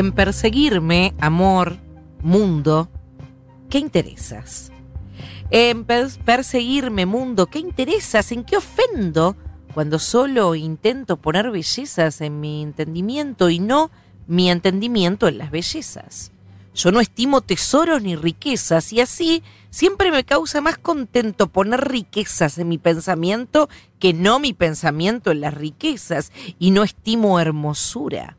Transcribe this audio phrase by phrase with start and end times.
[0.00, 1.76] En perseguirme, amor,
[2.22, 2.88] mundo,
[3.68, 4.72] ¿qué interesas?
[5.50, 8.32] En per- perseguirme, mundo, ¿qué interesas?
[8.32, 9.36] ¿En qué ofendo?
[9.74, 13.90] Cuando solo intento poner bellezas en mi entendimiento y no
[14.26, 16.32] mi entendimiento en las bellezas.
[16.74, 22.56] Yo no estimo tesoros ni riquezas y así siempre me causa más contento poner riquezas
[22.56, 28.38] en mi pensamiento que no mi pensamiento en las riquezas y no estimo hermosura,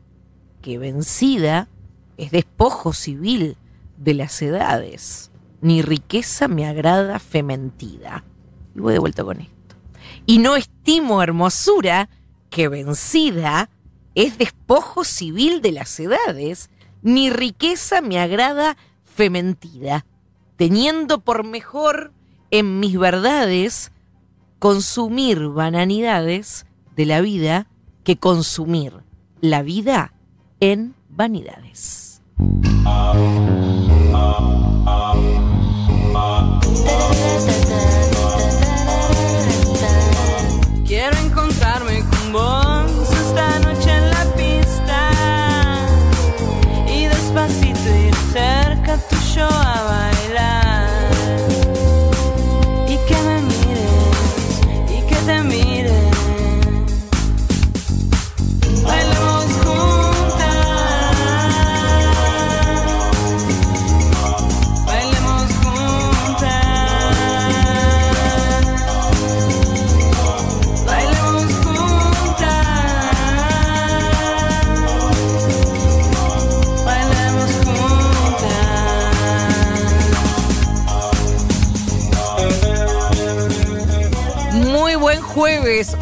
[0.62, 1.68] que vencida
[2.16, 3.56] es despojo civil
[3.98, 5.30] de las edades,
[5.60, 8.24] ni riqueza me agrada fementida.
[8.74, 9.76] Y voy de vuelta con esto.
[10.24, 12.08] Y no estimo hermosura,
[12.48, 13.70] que vencida
[14.14, 16.70] es despojo civil de las edades,
[17.02, 20.06] ni riqueza me agrada fementida,
[20.56, 22.12] teniendo por mejor
[22.50, 23.90] en mis verdades
[24.58, 27.66] consumir bananidades de la vida
[28.04, 29.02] que consumir
[29.40, 30.11] la vida
[30.62, 32.22] en vanidades.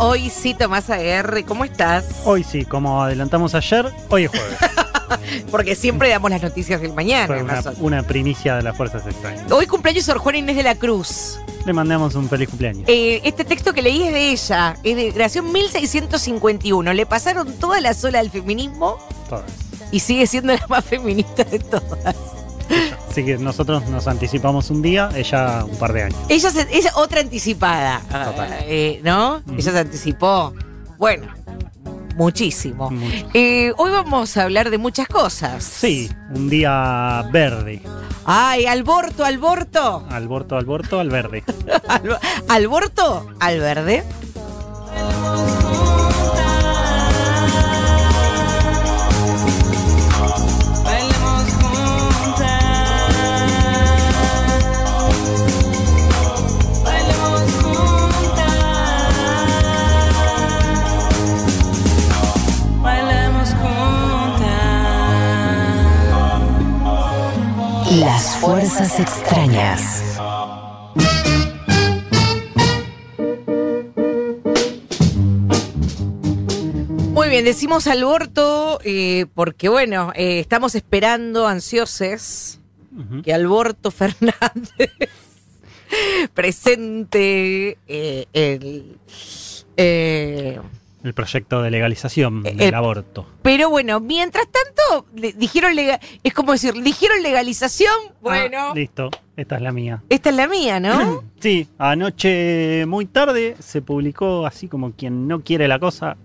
[0.03, 2.07] Hoy sí, Tomás Aguerre, ¿cómo estás?
[2.25, 4.57] Hoy sí, como adelantamos ayer, hoy es jueves.
[5.51, 7.27] Porque siempre damos las noticias del mañana.
[7.27, 7.83] Fue una, nosotros.
[7.83, 9.53] una primicia de las fuerzas extrañas.
[9.53, 11.39] Hoy cumpleaños Sor Juana Inés de la Cruz.
[11.67, 12.85] Le mandamos un feliz cumpleaños.
[12.87, 16.95] Eh, este texto que leí es de ella, es de creación 1651.
[16.95, 18.97] Le pasaron toda la sola del feminismo
[19.29, 19.45] Todas.
[19.93, 22.17] y sigue siendo la más feminista de todas.
[23.11, 26.19] Así que nosotros nos anticipamos un día, ella un par de años.
[26.29, 28.59] Ella se- es otra anticipada, Total.
[28.63, 29.39] eh, ¿no?
[29.47, 29.55] Ujú.
[29.59, 30.55] Ella se anticipó,
[30.97, 31.27] bueno,
[32.17, 32.89] muchísimo.
[33.35, 35.65] Eh, hoy vamos a hablar de muchas cosas.
[35.65, 37.83] Sí, un día verde.
[38.25, 40.07] Ay, alborto, alborto.
[40.09, 41.43] Alborto, alborto, al verde.
[41.89, 42.19] Al-
[42.49, 44.05] alborto, al verde.
[68.41, 70.17] Fuerzas extrañas.
[77.13, 82.61] Muy bien, decimos alborto eh, porque, bueno, eh, estamos esperando ansiosos
[83.23, 84.91] que Alborto Fernández
[86.35, 88.97] presente eh, el...
[91.03, 93.27] El proyecto de legalización Eh, del eh, aborto.
[93.43, 95.73] pero bueno, mientras tanto, le- dijeron
[96.23, 100.03] es como decir, dijeron legalización, bueno, Ah, listo, esta es la mía.
[100.11, 101.25] esta es la mía, ¿no?
[101.41, 106.17] Sí, anoche muy tarde se publicó, así como quien no quiere la cosa,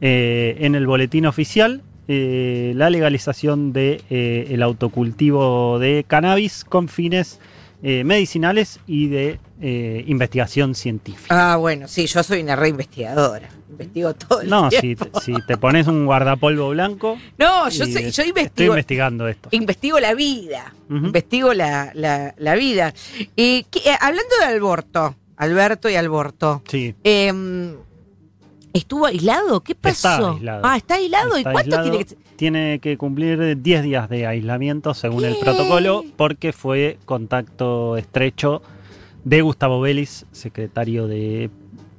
[0.00, 6.88] eh, en el boletín oficial eh, la legalización de eh, el autocultivo de cannabis con
[6.88, 7.40] fines
[7.82, 11.52] eh, medicinales y de eh, investigación científica.
[11.52, 13.48] Ah, bueno, sí, yo soy una reinvestigadora.
[13.74, 15.06] Investigo todo el No, si, tiempo.
[15.06, 19.48] te- si te pones un guardapolvo blanco, No, yo, soy- yo estoy investigo, investigando esto.
[19.52, 20.72] investigo la vida.
[20.88, 22.92] Investigo la, la- la vida.
[23.36, 27.74] Eh, ¿qué- eh, hablando de Alberto, Alberto y Alberto, Sí, eh,
[28.72, 29.60] ¿estuvo aislado?
[29.62, 30.08] ¿Qué pasó?
[30.08, 30.60] Está aislado.
[30.64, 31.36] Ah, está aislado.
[31.36, 31.90] Está ¿Y cuánto aislado.
[31.90, 37.96] tiene que Tiene que cumplir 10 días de aislamiento según el protocolo porque fue contacto
[37.96, 38.60] estrecho
[39.22, 41.48] de Gustavo Vélez, secretario de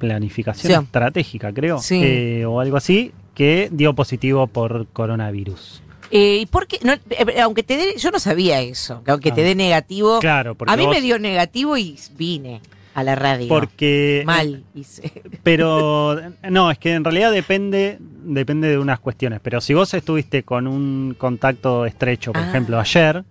[0.07, 0.86] Planificación Sí.
[0.86, 2.00] Estratégica, creo, Sí.
[2.04, 5.81] eh, o algo así, que dio positivo por coronavirus.
[6.12, 6.80] Eh, ¿Y por qué?
[6.84, 9.46] No, eh, aunque te dé, yo no sabía eso, que aunque te Ah.
[9.46, 10.19] dé negativo.
[10.19, 12.62] Claro, porque a mí vos- me dio negativo y vine
[12.94, 13.48] a la radio.
[13.50, 15.12] porque Mal hice.
[15.44, 16.18] Pero
[16.50, 19.40] no, es que en realidad depende, depende de unas cuestiones.
[19.44, 22.50] Pero si vos estuviste con un contacto estrecho, por Ah.
[22.50, 23.24] ejemplo, ayer,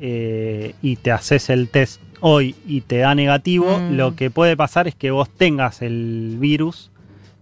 [0.00, 3.96] eh, y te haces el test hoy y te da negativo, Mm.
[3.96, 6.90] lo que puede pasar es que vos tengas el virus,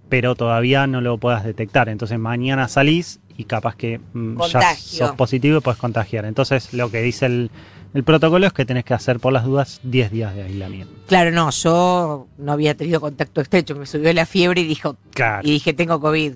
[0.08, 1.88] pero todavía no lo puedas detectar.
[1.88, 6.24] Entonces mañana salís y capaz que mm, ya sos positivo y puedes contagiar.
[6.24, 7.50] Entonces lo que dice el,
[7.94, 10.92] el protocolo es que tenés que hacer por las dudas 10 días de aislamiento.
[11.06, 15.46] Claro, no, yo no había tenido contacto estrecho, me subió la fiebre y dijo Claro,
[15.46, 16.32] y dije tengo COVID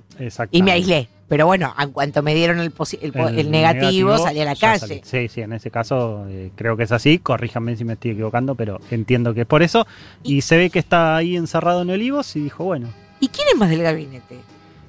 [0.52, 1.08] y me aislé.
[1.28, 4.54] Pero bueno, en cuanto me dieron el, posi- el, po- el negativo, salí a la
[4.54, 4.78] calle.
[4.78, 5.00] salí.
[5.02, 7.18] Sí, sí, en ese caso eh, creo que es así.
[7.18, 9.86] Corríjanme si me estoy equivocando, pero entiendo que es por eso.
[10.22, 12.88] Y, se ve que está ahí encerrado en Olivos y dijo, bueno,
[13.18, 14.36] ¿Y quién es más del gabinete?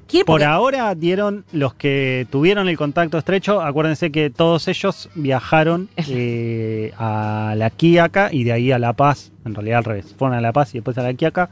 [0.07, 3.61] ¿Quién por ahora dieron los que tuvieron el contacto estrecho.
[3.61, 9.31] Acuérdense que todos ellos viajaron eh, a la Quiaca y de ahí a La Paz.
[9.45, 10.15] En realidad al revés.
[10.17, 11.49] Fueron a La Paz y después a la Quiaca.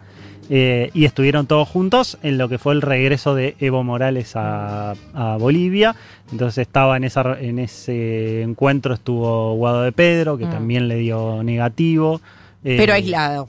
[0.49, 4.93] eh, y estuvieron todos juntos en lo que fue el regreso de Evo Morales a,
[5.13, 5.95] a Bolivia.
[6.31, 10.51] Entonces estaba en, esa, en ese encuentro, estuvo Guado de Pedro, que Mm.
[10.51, 12.21] también le dio negativo.
[12.63, 13.47] Eh, Pero aislado.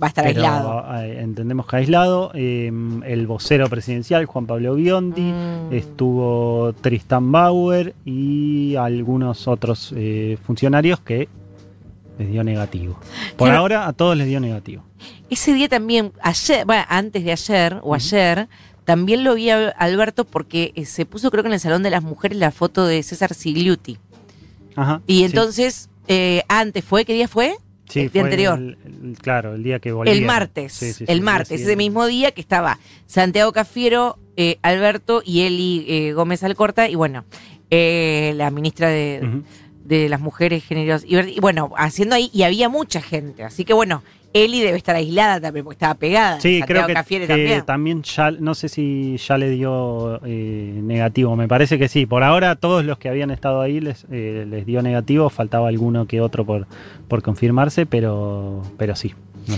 [0.00, 1.02] Va a estar pero, aislado.
[1.04, 2.30] entendemos que aislado.
[2.34, 2.70] Eh,
[3.06, 5.22] el vocero presidencial, Juan Pablo Biondi.
[5.32, 5.72] Mm.
[5.72, 11.28] Estuvo Tristan Bauer y algunos otros eh, funcionarios que
[12.18, 12.98] les dio negativo.
[13.36, 13.60] Por Claro.
[13.60, 14.82] ahora a todos les dio negativo.
[15.30, 18.48] Ese día también, ayer, bueno, antes de ayer o ayer,
[18.84, 21.90] también lo vi a Alberto porque eh, se puso creo que en el Salón de
[21.90, 23.98] las Mujeres la foto de César Sigliuti.
[24.76, 27.56] Ajá, Y sí, entonces, eh, antes fue, ¿qué día fue?
[27.88, 28.58] Sí, el día anterior.
[28.58, 28.76] el-
[29.10, 30.12] el- claro, el día que volvió.
[30.12, 30.74] El martes,
[31.08, 36.42] el martes, ese mismo día que estaba Santiago Cafiero, eh, Alberto y Eli eh, Gómez
[36.44, 37.24] Alcorta y bueno,
[37.70, 39.42] eh, la ministra de,
[39.84, 40.74] de las mujeres y,
[41.14, 44.02] ver- y bueno, haciendo ahí y había mucha gente, así que bueno,
[44.44, 46.40] Eli debe estar aislada también porque estaba pegada.
[46.40, 47.64] Sí, Santiago creo que, también.
[47.64, 52.06] también ya, no sé si ya le dio eh, negativo, me parece que sí.
[52.06, 56.06] Por ahora todos los que habían estado ahí les, eh, les dio negativo, faltaba alguno
[56.06, 56.66] que otro por,
[57.08, 59.14] por confirmarse, pero, pero sí.
[59.46, 59.54] no.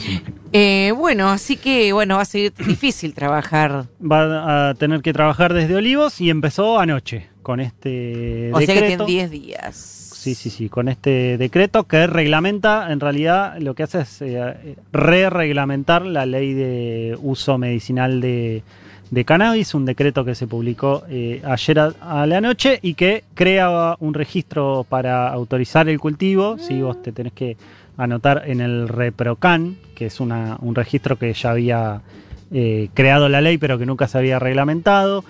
[0.53, 3.87] Eh, bueno, así que bueno, va a ser difícil trabajar.
[4.01, 8.83] Va a tener que trabajar desde Olivos y empezó anoche con este O sea que
[8.83, 10.08] tienen 10 días.
[10.19, 14.75] Sí, sí, sí, con este decreto que reglamenta, en realidad lo que hace es eh,
[14.93, 18.65] re-reglamentar la ley de uso medicinal de,
[19.25, 24.13] cannabis, un decreto que se publicó eh, ayer a, la noche y que crea un
[24.13, 26.59] registro para autorizar el cultivo.
[26.59, 27.57] Si vos te tenés que
[27.97, 32.01] anotar en el ReproCan, que es una- un registro que ya había
[32.51, 35.25] eh, creado la ley pero que nunca se había reglamentado.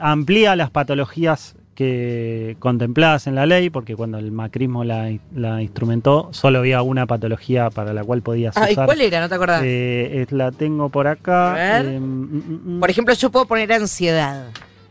[0.00, 6.28] Amplía las patologías que contempladas en la ley, porque cuando el macrismo la, la instrumentó,
[6.32, 8.86] solo había una patología para la cual podías Ay, usar.
[8.86, 9.20] ¿cuál era?
[9.20, 9.62] ¿No te acordás?
[9.64, 11.52] Eh, es- la tengo por acá.
[11.52, 11.86] A ver.
[11.94, 12.80] Eh, mm, mm, mm.
[12.80, 14.46] Por ejemplo, yo puedo poner ansiedad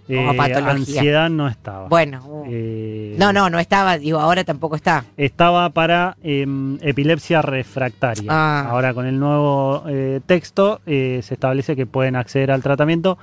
[0.07, 0.71] como Eh, patología.
[0.71, 1.87] ansiedad no estaba.
[1.87, 5.05] Bueno, uh, Eh, no, no, no estaba, digo, ahora tampoco está.
[5.15, 8.25] Estaba para em, epilepsia refractaria.
[8.29, 8.67] Ah.
[8.69, 13.17] Ahora con el nuevo eh, texto eh, se establece que pueden acceder al tratamiento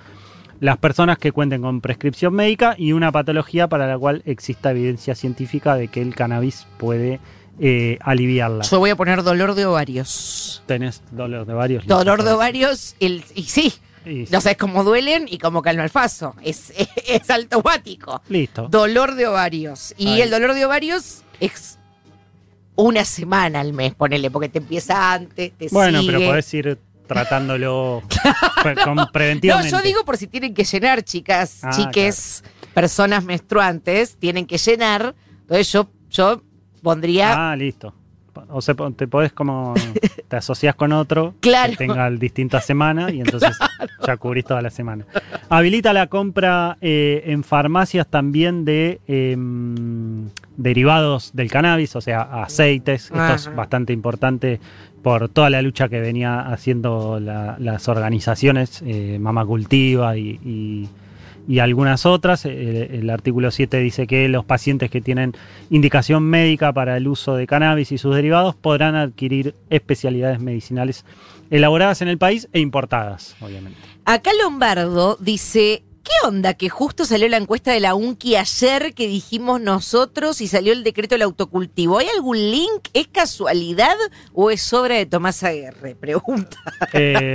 [0.61, 5.15] las personas que cuenten con prescripción médica y una patología para la cual exista evidencia
[5.15, 7.21] científica de que el cannabis puede
[7.61, 8.65] eh, aliviarla.
[8.65, 10.63] Yo voy a poner dolor de ovarios.
[10.67, 11.87] Tenés dolor de varios.
[11.87, 13.73] Dolor de ovarios, el, y sí,
[14.07, 16.35] Y- no sabes cómo duelen y cómo calma el faso.
[16.43, 16.73] Es,
[17.07, 18.23] es, automático.
[18.29, 18.69] Listo.
[18.69, 19.95] Dolor de ovarios.
[19.99, 20.21] Y Ahí.
[20.23, 21.79] el dolor de ovarios es
[22.77, 26.13] una semana al mes, ponele, porque te empieza antes, te Bueno, sigue.
[26.13, 28.03] pero podés ir tratándolo
[28.63, 29.71] pre- con No, preventivamente.
[29.73, 35.17] yo digo por si tienen que llenar, chicas, Ah, chiques, personas menstruantes, tienen que llenar.
[35.41, 36.43] Entonces yo, yo
[36.83, 37.93] pondría Ah, listo.
[38.51, 39.75] O sea, te podés como.
[40.29, 41.73] Te asocias con otro Claro.
[41.73, 43.59] que tenga distintas semanas y entonces
[44.07, 45.05] ya cubrís toda la semana.
[45.49, 53.07] Habilita la compra eh, en farmacias también de em, derivados del cannabis, o sea, aceites.
[53.07, 53.57] Esto es Ajá.
[53.57, 54.61] bastante importante
[55.03, 60.89] por toda la lucha que venía haciendo la- las organizaciones, eh, Mama Cultiva y,
[61.61, 62.45] algunas otras.
[62.45, 65.33] El, el artículo 7 dice que los pacientes que tienen
[65.71, 71.07] indicación médica para el uso de cannabis y sus derivados podrán adquirir especialidades medicinales
[71.51, 73.79] elaboradas en el país e importadas, obviamente.
[74.05, 79.07] Acá Lombardo dice, ¿qué onda que justo salió la encuesta de la UNCI ayer que
[79.07, 81.99] dijimos nosotros y salió el decreto del autocultivo?
[81.99, 82.89] ¿Hay algún link?
[82.95, 83.95] ¿Es casualidad
[84.33, 85.95] o es obra de Tomás Aguirre?
[85.95, 86.57] Pregunta.
[86.95, 87.35] Eh,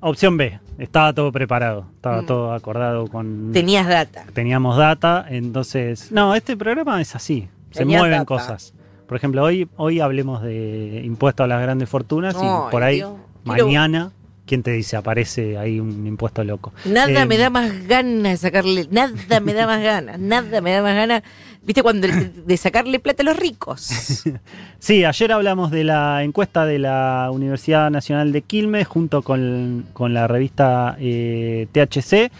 [0.00, 2.26] opción B, estaba todo preparado, estaba Mm.
[2.26, 3.52] todo acordado con...
[3.52, 4.24] Tenías data.
[4.34, 6.10] teníamos data, entonces...
[6.10, 8.26] No, este programa es así, se Tenías mueven data.
[8.26, 8.74] cosas.
[9.06, 13.12] Por ejemplo, hoy, hoy hablemos de impuesto a las grandes fortunas y por ahí Dios.
[13.44, 14.12] Quiero- mañana,
[14.50, 14.96] ¿quién te dice?
[14.96, 16.72] Aparece ahí un impuesto loco.
[16.84, 20.72] Nada Eh, me da más ganas de sacarle, nada me da más ganas, nada me
[20.72, 21.22] da más ganas,
[21.62, 24.24] viste, cuando de, de sacarle plata a los ricos.
[24.80, 30.14] Sí, ayer hablamos de la encuesta de la Universidad Nacional de Quilmes junto con, con
[30.14, 32.32] la revista eh, THC.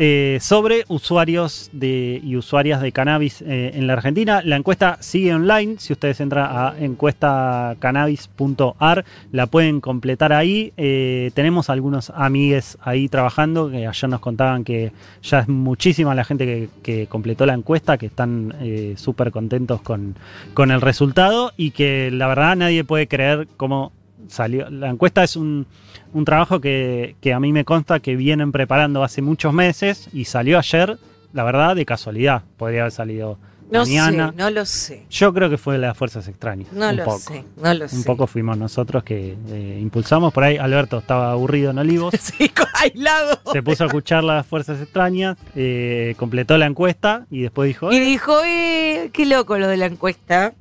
[0.00, 4.42] Eh, sobre usuarios de, y usuarias de cannabis eh, en la Argentina.
[4.44, 5.80] La encuesta sigue online.
[5.80, 10.72] Si ustedes entran a encuestacannabis.ar, la pueden completar ahí.
[10.76, 16.22] Eh, tenemos algunos amigues ahí trabajando que ayer nos contaban que ya es muchísima la
[16.22, 18.54] gente que, completó la encuesta, que están
[18.96, 20.14] súper contentos con,
[20.54, 23.90] con el resultado y que la verdad nadie puede creer cómo
[24.26, 24.68] salió.
[24.70, 25.66] La encuesta es un,
[26.12, 30.24] un trabajo que, que a mí me consta que vienen preparando hace muchos meses y
[30.24, 30.98] salió ayer,
[31.32, 32.42] la verdad, de casualidad.
[32.56, 33.38] Podría haber salido
[33.70, 34.30] No mañana.
[34.30, 35.04] sé, no lo sé.
[35.10, 36.72] Yo creo que fue las fuerzas extrañas.
[36.72, 37.18] No un lo poco.
[37.18, 37.96] sé, no lo sé.
[37.96, 40.32] Un poco fuimos nosotros que eh, impulsamos.
[40.32, 42.14] Por ahí Alberto estaba aburrido en Olivos.
[42.20, 43.40] Sí, aislado.
[43.52, 47.92] Se puso a escuchar las fuerzas extrañas, eh, completó la encuesta y después dijo...
[47.92, 48.00] Y "Eh".
[48.00, 50.54] dijo, eh, qué loco lo de la encuesta.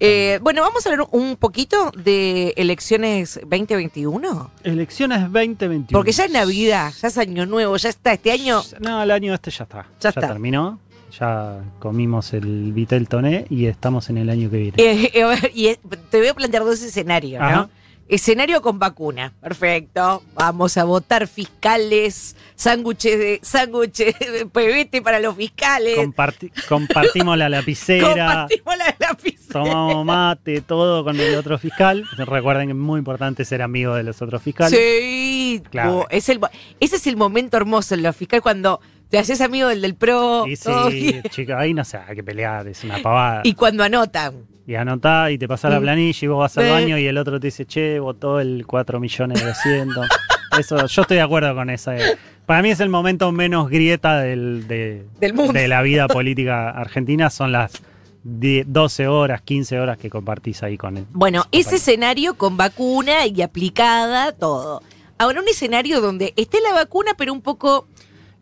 [0.00, 4.50] Eh, bueno, vamos a hablar un poquito de elecciones 2021.
[4.62, 5.86] Elecciones 2021.
[5.90, 8.12] Porque ya es Navidad, ya es Año Nuevo, ya está.
[8.12, 9.86] Este año No, el año este ya está.
[10.00, 10.20] Ya está.
[10.20, 10.78] terminó.
[11.18, 14.74] Ya comimos el Vitel Toné y estamos en el año que viene.
[14.76, 15.74] Eh, eh, a ver, y
[16.10, 17.70] te voy a plantear dos escenarios, ¿no?
[18.08, 20.22] Escenario con vacuna, perfecto.
[20.36, 25.98] Vamos a votar fiscales, sándwiches de sándwiches de pebete para los fiscales.
[25.98, 28.06] Comparti- compartimos la lapicera,
[28.46, 29.52] Compartimos la lapicera.
[29.52, 32.04] tomamos mate, todo con el otro fiscal.
[32.16, 34.78] Recuerden que es muy importante ser amigo de los otros fiscales.
[34.78, 36.06] Sí, Claro.
[36.08, 36.38] Es el,
[36.78, 40.44] ese es el momento hermoso en los fiscales cuando te haces amigo del del pro
[40.46, 40.56] sí,
[40.90, 41.22] bien.
[41.30, 43.40] chicos, ahí no se hay que pelear, es una pavada.
[43.44, 44.34] y cuando anotan.
[44.66, 45.82] Y anotá y te pasa la Mm.
[45.82, 48.98] planilla y vos vas al baño y el otro te dice, che, votó el 4
[48.98, 50.08] millones 200.
[50.58, 51.96] Eso, yo estoy de acuerdo con esa.
[51.96, 52.16] eh.
[52.46, 55.52] Para mí es el momento menos grieta del, de, Del mundo.
[55.52, 57.30] de la vida política argentina.
[57.30, 57.80] Son las
[58.24, 61.04] 10, 12 horas, 15 horas que compartís ahí con él.
[61.12, 64.82] Bueno, ese escenario con vacuna y aplicada, todo.
[65.18, 67.86] Ahora, un escenario donde esté la vacuna, pero un poco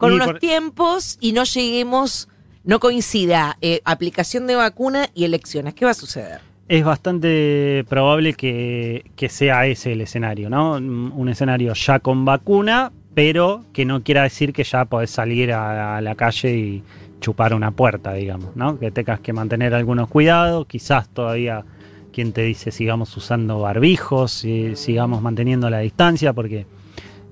[0.04, 2.28] con Y unos por- tiempos y no lleguemos,
[2.64, 5.74] no coincida eh, aplicación de vacuna y elecciones.
[5.74, 6.40] ¿Qué va a suceder?
[6.68, 10.72] Es bastante probable que, que sea ese el escenario, ¿no?
[10.76, 15.98] Un escenario ya con vacuna, pero que no quiera decir que ya podés salir a,
[15.98, 16.82] a la calle y
[17.20, 18.78] chupar una puerta, digamos, ¿no?
[18.78, 21.64] Que tengas que mantener algunos cuidados, quizás todavía
[22.12, 26.66] quien te dice sigamos usando barbijos, y sigamos manteniendo la distancia, porque,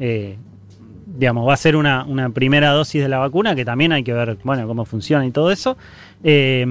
[0.00, 0.37] eh,
[1.16, 4.12] digamos, va a ser una, una primera dosis de la vacuna que también hay que
[4.12, 5.76] ver, bueno, cómo funciona y todo eso.
[6.25, 6.64] Eh,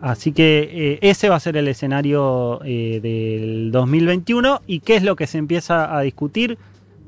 [0.00, 4.62] así que eh, ese va a ser el escenario eh, del 2021.
[4.66, 6.58] ¿Y qué es lo que se empieza a discutir?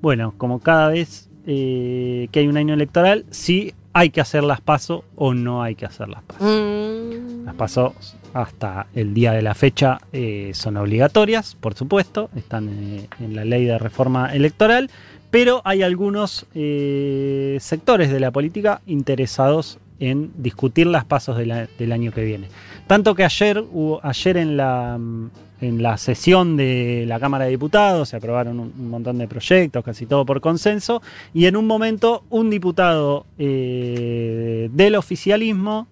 [0.00, 5.02] Bueno, como cada vez que hay un año electoral, si hay que hacer las pasos
[5.16, 6.42] o no hay que hacer las pasos.
[6.42, 7.92] Mm, Las pasos
[8.34, 13.44] hasta el día de la fecha eh, son obligatorias, por supuesto, están eh, en la
[13.44, 14.90] ley de reforma electoral,
[15.30, 22.12] pero hay algunos eh, sectores de la política interesados en discutir las pasos del año
[22.12, 22.48] que viene.
[22.86, 25.30] Tanto que ayer, hubo- ayer en la, mm,
[25.60, 30.06] en la sesión de la Cámara de Diputados se aprobaron un, montón de proyectos, casi
[30.06, 35.86] todo por consenso, y en un momento un diputado del oficialismo,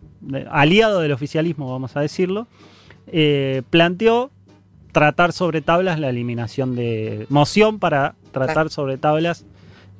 [0.50, 2.46] aliado del oficialismo, vamos a decirlo,
[3.06, 4.30] eh, planteó
[4.92, 7.26] tratar sobre tablas la eliminación de.
[7.28, 9.44] moción para tratar sobre tablas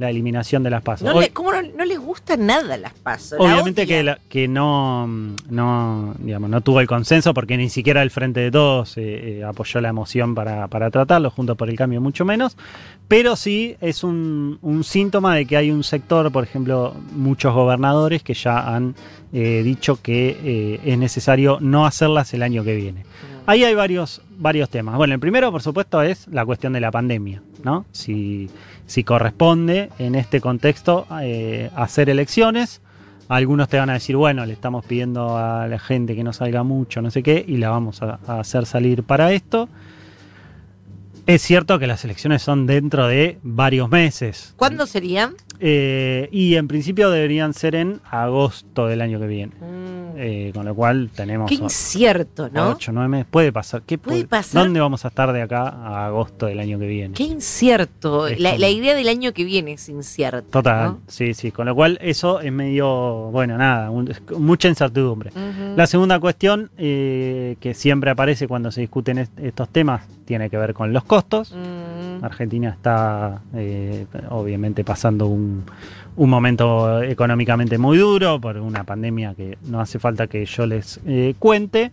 [0.00, 1.06] la eliminación de las pasos.
[1.06, 3.38] no Hoy- le- ¿Cómo no, no les gustan nada las pasos?
[3.38, 5.06] Obviamente que, la- que no,
[5.50, 9.44] no, digamos, no tuvo el consenso porque ni siquiera el Frente de Todos eh, eh,
[9.44, 12.56] apoyó la moción para, para tratarlo, junto por el cambio mucho menos,
[13.08, 18.22] pero sí es un, un síntoma de que hay un sector, por ejemplo, muchos gobernadores
[18.22, 18.94] que ya han
[19.32, 23.04] eh, dicho que es necesario no hacerlas el año que viene.
[23.46, 24.96] Ahí hay varios, varios temas.
[24.96, 27.84] Bueno, el primero, por supuesto, es la cuestión de la pandemia, ¿no?
[27.90, 28.48] Si,
[28.90, 32.80] si corresponde en este contexto eh, hacer elecciones.
[33.28, 36.64] Algunos te van a decir, bueno, le estamos pidiendo a la gente que no salga
[36.64, 39.68] mucho, no sé qué, y la vamos a, a hacer salir para esto.
[41.26, 44.54] Es cierto que las elecciones son dentro de varios meses.
[44.56, 45.36] ¿Cuándo serían?
[45.62, 49.52] Eh, y en principio deberían ser en agosto del año que viene.
[50.16, 52.70] Eh, con lo cual tenemos Qué incierto, ¿no?
[52.70, 53.26] 8, 9 meses.
[53.30, 53.82] Puede pasar.
[53.86, 54.62] ¿Qué Puede pasar.
[54.64, 57.14] ¿Dónde vamos a estar de acá a agosto del año que viene?
[57.14, 58.26] Qué incierto.
[58.38, 60.42] La, idea del año que viene es incierta.
[60.50, 61.00] Total, ¿no?
[61.06, 61.50] sí, sí.
[61.52, 65.30] Con lo cual eso es medio, bueno, nada, un- mucha incertidumbre.
[65.76, 70.56] La segunda cuestión eh, que siempre aparece cuando se discuten est- estos temas tiene que
[70.56, 71.52] ver con los costos.
[71.52, 71.99] Mm.
[72.22, 75.64] Argentina está eh, obviamente pasando un,
[76.16, 81.00] un momento económicamente muy duro por una pandemia que no hace falta que yo les
[81.06, 81.92] eh, cuente.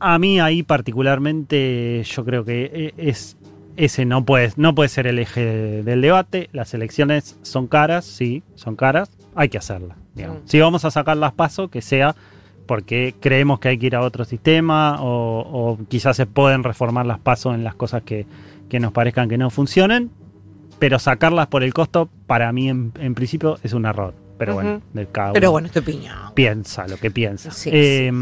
[0.00, 3.36] A mí ahí particularmente yo creo que eh, es
[3.76, 6.48] ese no puede, no puede ser el eje del debate.
[6.52, 9.10] Las elecciones son caras, sí, son caras.
[9.34, 9.96] hay que hacerla.
[10.14, 10.42] digamos.
[10.42, 10.46] Mm.
[10.46, 12.16] Si vamos a sacar las pasos, que sea
[12.66, 17.06] porque creemos que hay que ir a otro sistema o, o quizás se pueden reformar
[17.06, 18.26] las pasos en las cosas que,
[18.68, 20.10] que nos parezcan que no funcionen,
[20.78, 24.14] pero sacarlas por el costo, para mí en, en principio es un error.
[24.38, 24.82] Pero bueno, Ujú.
[24.92, 26.14] de cada Pero bueno, tu opinión.
[26.34, 27.50] piensa lo que piensa.
[27.50, 28.12] Sí, Eh,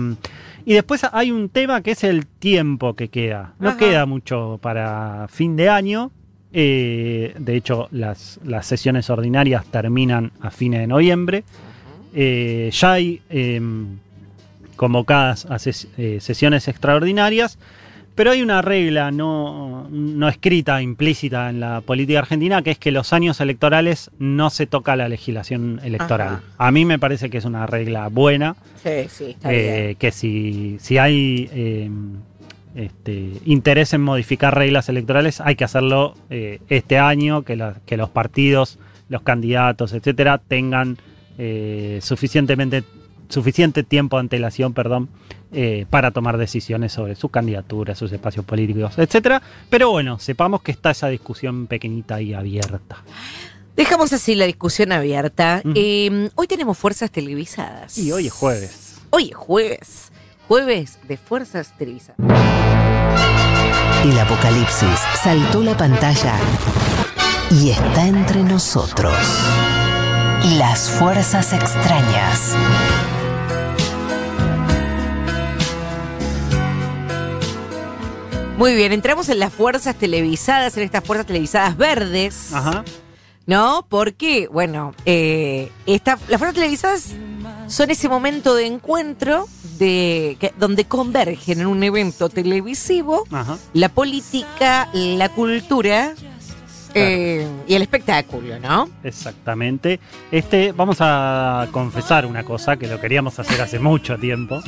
[0.65, 3.53] Y después hay un tema que es el tiempo que queda.
[3.61, 3.79] No Ajá.
[3.79, 6.11] queda mucho para fin de año.
[6.53, 11.45] Eh, de hecho, las, las sesiones ordinarias terminan a fines de noviembre.
[12.15, 13.61] Eh, ya hay eh,
[14.77, 17.59] convocadas a ses- eh, sesiones extraordinarias,
[18.17, 22.91] pero hay una regla no, no escrita, implícita en la política argentina, que es que
[22.91, 26.29] los años electorales no se toca la legislación electoral.
[26.29, 26.43] Ajá.
[26.59, 29.97] A mí me parece que es una regla buena, Sí, sí, está eh, bien.
[29.97, 31.91] que si, si hay eh,
[32.75, 37.97] este, interés en modificar reglas electorales, hay que hacerlo eh, este año, que, la- que
[37.97, 40.97] los partidos, los candidatos, etcétera, tengan
[41.39, 42.83] eh, suficientemente
[43.29, 45.09] suficiente tiempo de antelación, perdón,
[45.53, 49.41] eh, para tomar decisiones sobre sus candidaturas, sus espacios políticos, etcétera.
[49.71, 53.05] Pero bueno, sepamos que está esa discusión pequeñita y abierta.
[53.77, 55.63] Dejamos así la discusión abierta.
[55.75, 57.97] Eh, hoy tenemos fuerzas televisadas.
[57.99, 58.97] Y hoy es jueves.
[59.11, 60.13] Hoy es jueves.
[60.49, 62.17] Jueves de fuerzas televisadas.
[64.05, 66.37] El apocalipsis saltó la pantalla
[67.51, 69.17] y está entre nosotros.
[70.59, 72.55] Las fuerzas extrañas.
[78.57, 82.53] Muy bien, entramos en las fuerzas televisadas, en estas fuerzas televisadas verdes.
[82.55, 82.85] Ajá.
[83.47, 83.87] ¿No?
[83.89, 87.15] Porque, bueno, eh, esta- las fuerzas televisadas
[87.69, 89.47] son ese momento de encuentro
[89.79, 93.59] de, que- donde convergen en un evento televisivo Ajá.
[93.75, 96.15] la política, la cultura
[96.95, 98.89] eh, y el espectáculo, ¿no?
[99.05, 100.01] Exactamente.
[100.33, 104.61] Este, vamos a confesar una cosa que lo queríamos hacer hace mucho tiempo,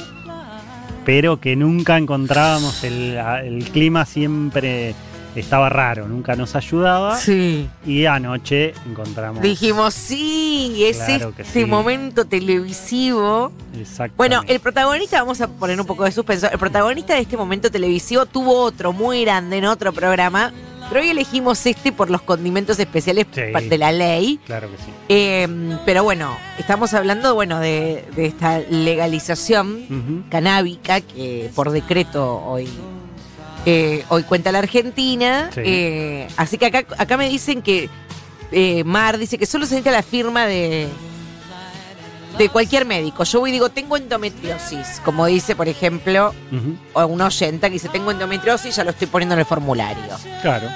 [1.08, 4.94] pero que nunca encontrábamos el, el clima siempre
[5.34, 7.66] estaba raro, nunca nos ayudaba Sí.
[7.86, 9.40] y anoche encontramos.
[9.40, 11.64] Dijimos, sí, es Claro este sí.
[11.64, 13.52] momento televisivo.
[13.72, 14.16] Exactamente.
[14.18, 17.70] Bueno, el protagonista, vamos a poner un poco de suspenso, el protagonista de este momento
[17.70, 20.52] televisivo tuvo otro muy grande en otro programa,
[20.88, 23.40] pero hoy elegimos este por los condimentos especiales Sí.
[23.68, 24.38] de la ley.
[24.46, 24.90] Claro que sí.
[25.08, 25.46] Eh,
[25.84, 30.30] pero bueno, estamos hablando bueno de, de esta legalización Ujú.
[30.30, 32.68] canábica que por decreto hoy,
[33.66, 35.50] eh, hoy cuenta la Argentina.
[35.54, 35.60] Sí.
[35.64, 37.88] Eh, así que acá, acá me dicen que
[38.52, 40.88] eh, Mar dice que solo se necesita la firma de,
[42.38, 43.24] de cualquier médico.
[43.24, 46.32] Yo voy y digo, tengo endometriosis, como dice, por ejemplo,
[46.92, 50.14] o un oyenta que dice, tengo endometriosis, ya lo estoy poniendo en el formulario.
[50.40, 50.68] Claro.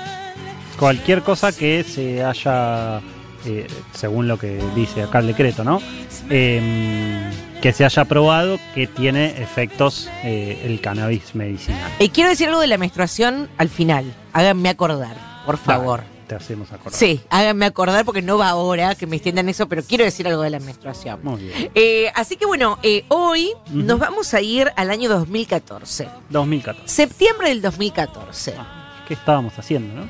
[0.78, 3.00] Cualquier cosa que se haya,
[3.46, 5.80] eh, según lo que dice acá el decreto, ¿no?
[6.28, 11.92] Em, que se haya probado que tiene efectos eh, el cannabis medicinal.
[12.00, 14.12] Y quiero decir algo de la menstruación al final.
[14.32, 16.00] Háganme acordar, por favor.
[16.00, 16.98] Dale, te hacemos acordar.
[16.98, 20.40] Sí, háganme acordar porque no va ahora que me extiendan eso, pero quiero decir algo
[20.42, 21.20] de la menstruación.
[21.22, 21.70] Muy bien.
[21.74, 26.08] Eh, así que bueno, eh, hoy nos vamos a ir al año 2014.
[26.30, 26.88] 2014.
[26.88, 28.54] Septiembre del 2014.
[28.58, 30.08] Ah, ¿Qué estábamos haciendo, no?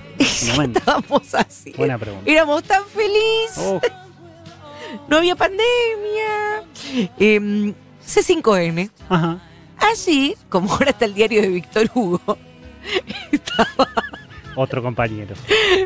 [0.53, 0.79] Momento.
[0.79, 1.73] Estábamos así.
[1.77, 2.31] Buena pregunta.
[2.31, 3.81] Éramos tan felices, Oh,
[5.09, 6.63] no había pandemia.
[7.19, 7.75] Em,
[8.07, 8.91] C5N.
[9.09, 9.41] ajá.
[9.79, 12.21] Allí, como ahora está el diario de Víctor Hugo,
[13.33, 13.89] estaba
[14.57, 15.35] Otro compañero.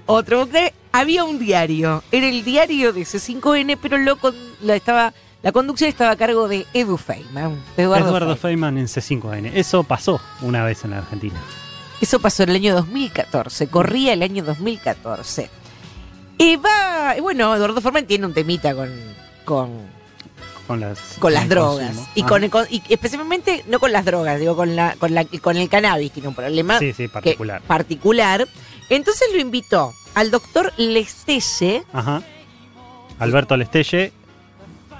[0.07, 2.03] otro que había un diario.
[2.11, 6.49] Era el diario de C5N, pero lo con- la, estaba, la conducción estaba a cargo
[6.49, 7.57] de Edu Feynman.
[7.77, 8.75] de Eduardo, Eduardo Feynman.
[8.77, 9.51] Feynman en C5N.
[9.55, 11.41] Eso pasó una vez en la Argentina.
[12.01, 15.49] Eso pasó en el año 2014, corría el año 2014.
[16.39, 18.91] Y va, bueno, Eduardo Feynman tiene un temita con,
[19.47, 19.71] con,
[20.67, 21.87] Con las, con las drogas.
[21.89, 22.09] consumo.
[22.17, 25.25] Y, con, el- con- y especialmente, no con las drogas, digo, con, la, con, la,
[25.25, 27.63] con el cannabis tiene un problema Sí, sí, que- particular.
[27.63, 28.49] particular.
[28.91, 32.23] Entonces lo invitó al doctor Lestelle, Ajá.
[33.19, 34.13] Alberto Lestelle,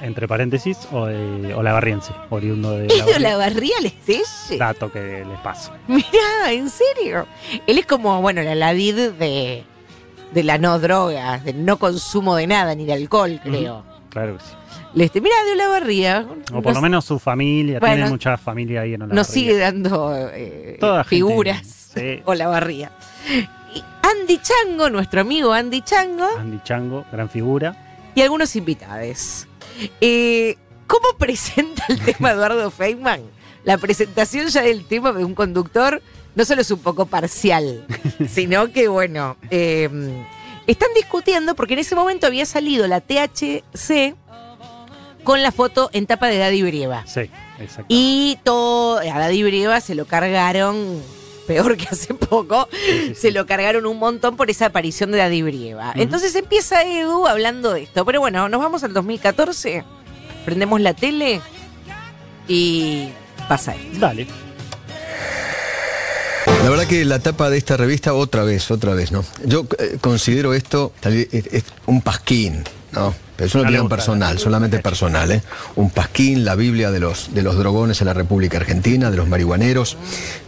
[0.01, 3.29] entre paréntesis, o, de, o Lavarriense, oriundo de ¿Es de Olavarría.
[3.29, 4.59] Olavarría Lestelle?
[4.59, 5.73] Dato que les paso.
[5.89, 7.27] Mirá, ¿en serio?
[7.67, 9.65] Él es como, bueno, la Lavid de,
[10.33, 13.85] de la no drogas, del no consumo de nada, ni de alcohol, creo.
[14.11, 14.51] Claro que sí.
[14.97, 16.27] Leste, mirá, de Olavarría.
[16.55, 19.21] O por lo menos su familia, Bueno, tiene mucha familia ahí en Olavarría.
[19.21, 21.91] Nos sigue dando eh, Toda gente, figuras.
[21.95, 22.23] sí.
[22.25, 22.91] Olavarría.
[23.75, 27.77] Y Andy Chango, nuestro amigo Andy Chango, Andy Chango, gran figura.
[28.15, 29.47] y algunos invitados.
[30.01, 30.57] Eh,
[30.87, 33.21] ¿Cómo presenta el tema Eduardo Feynman?
[33.65, 36.01] La presentación ya del tema de un conductor
[36.35, 37.85] no solo es un poco parcial,
[38.29, 39.91] sino que, bueno, eh,
[40.67, 44.15] están discutiendo porque en ese momento había salido la THC
[45.27, 47.05] con la foto en tapa de Daddy Brieva.
[47.07, 47.85] Sí, exacto.
[47.89, 51.03] Y todo, a Daddy Brieva se lo cargaron,
[51.47, 53.31] peor que hace poco, sí, se sí.
[53.33, 55.93] lo cargaron un montón por esa aparición de Daddy Brieva.
[55.97, 58.05] Entonces empieza Edu hablando de esto.
[58.07, 59.85] Pero bueno, nos vamos al 2014,
[60.45, 61.41] prendemos la tele
[62.49, 63.09] y
[63.49, 63.99] pasa esto.
[63.99, 64.27] Dale.
[66.63, 69.25] La verdad que la tapa de esta revista, otra vez, otra vez, ¿no?
[69.45, 73.15] Yo eh, considero esto tal vez, es- es un pasquín, ¿no?
[73.37, 75.43] Pero es una opinión personal, solamente personal, ¿eh?
[75.75, 79.29] Un pasquín, la Biblia de los, de los drogones en la República Argentina, de los
[79.29, 79.99] marihuaneros,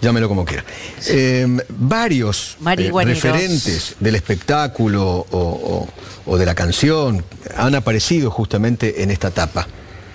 [0.00, 0.64] llámelo como quiera.
[1.08, 5.88] Eh, varios eh, referentes del espectáculo o, o-
[6.30, 7.22] o de la canción
[7.56, 9.66] han aparecido justamente en esta tapa.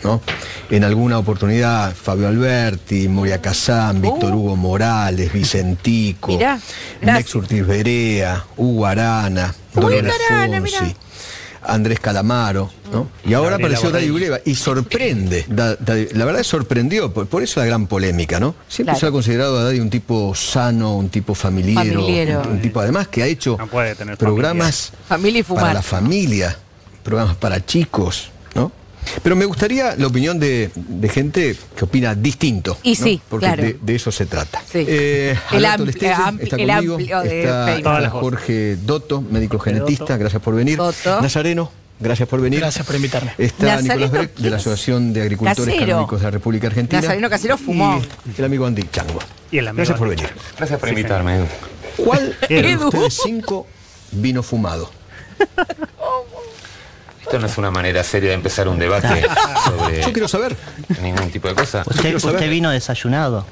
[0.03, 0.19] ¿no?
[0.69, 6.59] En alguna oportunidad, Fabio Alberti, Moria Kazán, Víctor Hugo Morales, Vicentico, Uh.
[7.05, 10.13] Nex Urtiz Berea, Hugo Arana, Dolores.
[10.79, 10.95] Fonsi,
[11.65, 13.08] Andrés Calamaro, ¿no?
[13.26, 14.10] Y ahora Gabriela apareció Daddy.
[14.12, 15.45] Breva y sorprende.
[15.47, 15.78] Da-
[16.13, 18.56] la verdad sorprendió, por, por eso la gran polémica, ¿no?
[18.67, 18.99] Siempre Claro.
[18.99, 22.41] se ha considerado a Daddy un tipo sano, un tipo familiero, Familiero.
[22.41, 25.82] Un, un tipo además que ha hecho No puede tener programas Familia y para la
[25.82, 26.58] familia,
[27.04, 28.30] programas para chicos.
[29.21, 32.77] Pero me gustaría la opinión de, de gente que opina distinto.
[32.83, 33.03] Y ¿no?
[33.05, 33.63] sí, Porque claro.
[33.63, 34.61] de, de eso se trata.
[34.71, 34.85] Sí.
[34.87, 37.81] Eh, El Lestelle ampli- está el conmigo, amplio de está.
[37.81, 38.11] Todas.
[38.11, 40.19] Jorge Dotto, médico Jorge genetista, Dotto.
[40.19, 40.77] gracias por venir.
[40.77, 41.21] Dotto.
[41.21, 42.59] Nazareno, gracias por venir.
[42.59, 43.31] Gracias por invitarme.
[43.37, 44.55] Está Nazareno, Nicolás Breck, ¿quién de la?
[44.57, 45.75] Asociación de Agricultores.
[45.79, 47.01] Canónicos de la República Argentina.
[47.01, 48.01] Nazareno Casero fumó.
[48.35, 49.19] Y el amigo Andy Chango.
[49.51, 50.29] Y el amigo gracias por venir.
[50.57, 51.45] Gracias por Sí, invitarme, Edu.
[51.97, 53.67] ¿Cuál de ustedes cinco
[54.11, 54.89] vino fumado?
[57.33, 59.25] Esto no es una manera seria de empezar un debate
[59.65, 60.55] sobre Yo quiero saber.
[61.01, 61.83] ningún tipo de cosa.
[61.87, 63.47] Usted, vino desayunado.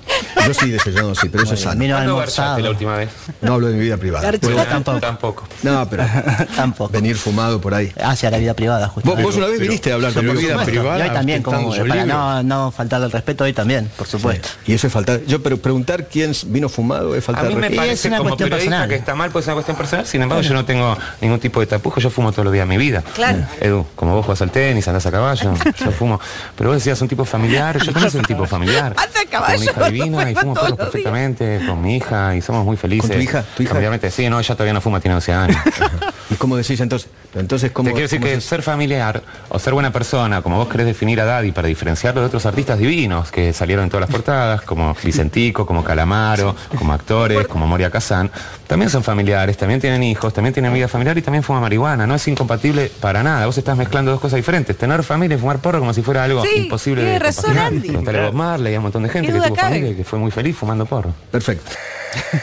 [0.45, 1.79] Yo sí desayunado, sí, pero eso es sano.
[1.79, 2.47] Vino ¿Cuándo almorzado.
[2.49, 3.09] garchaste la última vez?
[3.41, 4.31] No hablo de mi vida privada.
[4.33, 4.99] Puedo- tampoco.
[4.99, 5.47] Tampoco.
[5.63, 6.05] No, pero
[6.55, 6.91] Tampoco.
[6.93, 7.91] venir fumado por ahí.
[8.03, 9.23] Hacia la vida privada, Vos, justamente.
[9.23, 10.47] vos una vez viniste a hablar pero conmigo.
[10.53, 14.05] vida privada, y hoy también, como para no, no faltarle el respeto, hoy también, por
[14.05, 14.47] supuesto.
[14.67, 15.21] Y eso es faltar.
[15.25, 18.17] Yo, pero preguntar quién vino fumado es A faltar mí me Y es parece una
[18.17, 18.89] como cuestión periodista personal.
[18.89, 20.05] que está mal, pues es una cuestión personal.
[20.05, 21.99] Sin embargo, yo no tengo ningún tipo de tapujo.
[21.99, 23.03] Yo fumo todos los días de mi vida.
[23.15, 23.39] Claro.
[23.71, 26.19] Edu, como vos jugás al tenis, andás a caballo, yo fumo.
[26.55, 27.77] Pero vos decías un tipo familiar.
[27.79, 28.93] Yo también soy un tipo familiar.
[28.97, 30.79] Anda a caballo, Con una hija divina y fumo todos días.
[30.79, 33.09] perfectamente con mi hija y somos muy felices.
[33.09, 33.43] ¿Con tu hija?
[33.55, 34.09] ¿Tu hija?
[34.11, 35.57] Sí, no, ella todavía no fuma, tiene 12 años.
[36.31, 37.09] ¿Y cómo decís entonces?
[37.35, 40.57] Entonces, ¿cómo, Te quiero decir cómo que se- ser familiar o ser buena persona, como
[40.57, 44.01] vos querés definir a Daddy para diferenciarlo de otros artistas divinos que salieron en todas
[44.01, 48.31] las portadas, como Vicentico, como Calamaro, como actores, como Moria Kazán,
[48.67, 52.07] también son familiares, también tienen hijos, también tienen vida familiar y también fuman marihuana.
[52.07, 53.45] No es incompatible para nada.
[53.45, 54.77] Vos estás mezclando dos cosas diferentes.
[54.77, 57.67] Tener familia y fumar porro como si fuera algo Sí, imposible de razón, compaginar.
[57.73, 57.87] Andy.
[57.87, 59.69] Preguntale a Bob Marley, a un montón de gente que tuvo cabe.
[59.69, 61.13] familia y que fue muy feliz fumando porro.
[61.29, 61.71] Perfecto.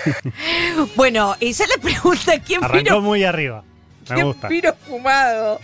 [0.97, 3.65] Bueno, esa es la pregunta: ¿quién Arrancó vino, muy arriba.
[4.17, 4.49] Me gusta.
[4.49, 5.61] vino fumado?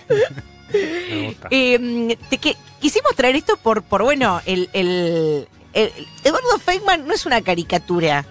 [0.72, 1.48] Me gusta.
[1.50, 5.92] Eh, te que- quisimos traer esto por, por bueno, el, el- el-
[6.24, 8.24] Eduardo Feynman no es una caricatura.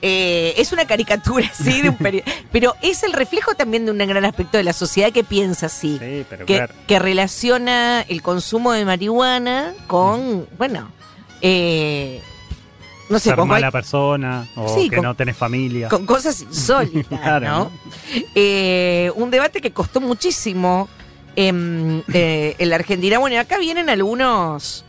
[0.00, 3.98] Eh, es una caricatura, sí, de un peri- pero es el reflejo también de un
[3.98, 5.98] gran aspecto de la sociedad que piensa así.
[5.98, 6.74] Sí, pero que, claro.
[6.86, 10.92] que relaciona el consumo de marihuana con, bueno,
[11.40, 12.22] eh,
[13.08, 15.88] no sé, Ser con, cual- mala persona o Sí, que con- no tenés familia.
[15.88, 17.58] con cosas insólitas, Claro, ¿no?
[17.64, 17.70] ¿no?
[18.34, 20.88] Eh, un debate que costó muchísimo
[21.36, 23.18] em, eh, en la Argentina.
[23.18, 24.84] Bueno, acá vienen algunos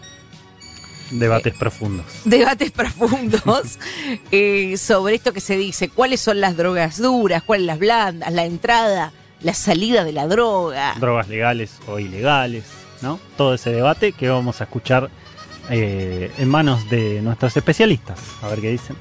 [1.11, 2.05] Debates profundos.
[2.23, 3.79] debates profundos
[4.31, 8.45] eh, sobre esto que se dice, cuáles son las drogas duras, cuáles las blandas, la
[8.45, 10.93] entrada, la salida de la droga.
[10.99, 12.65] Drogas legales o ilegales,
[13.01, 13.19] ¿no?
[13.37, 15.09] Todo ese debate que vamos a escuchar
[15.69, 18.19] eh, en manos de nuestros especialistas.
[18.41, 18.95] A ver qué dicen.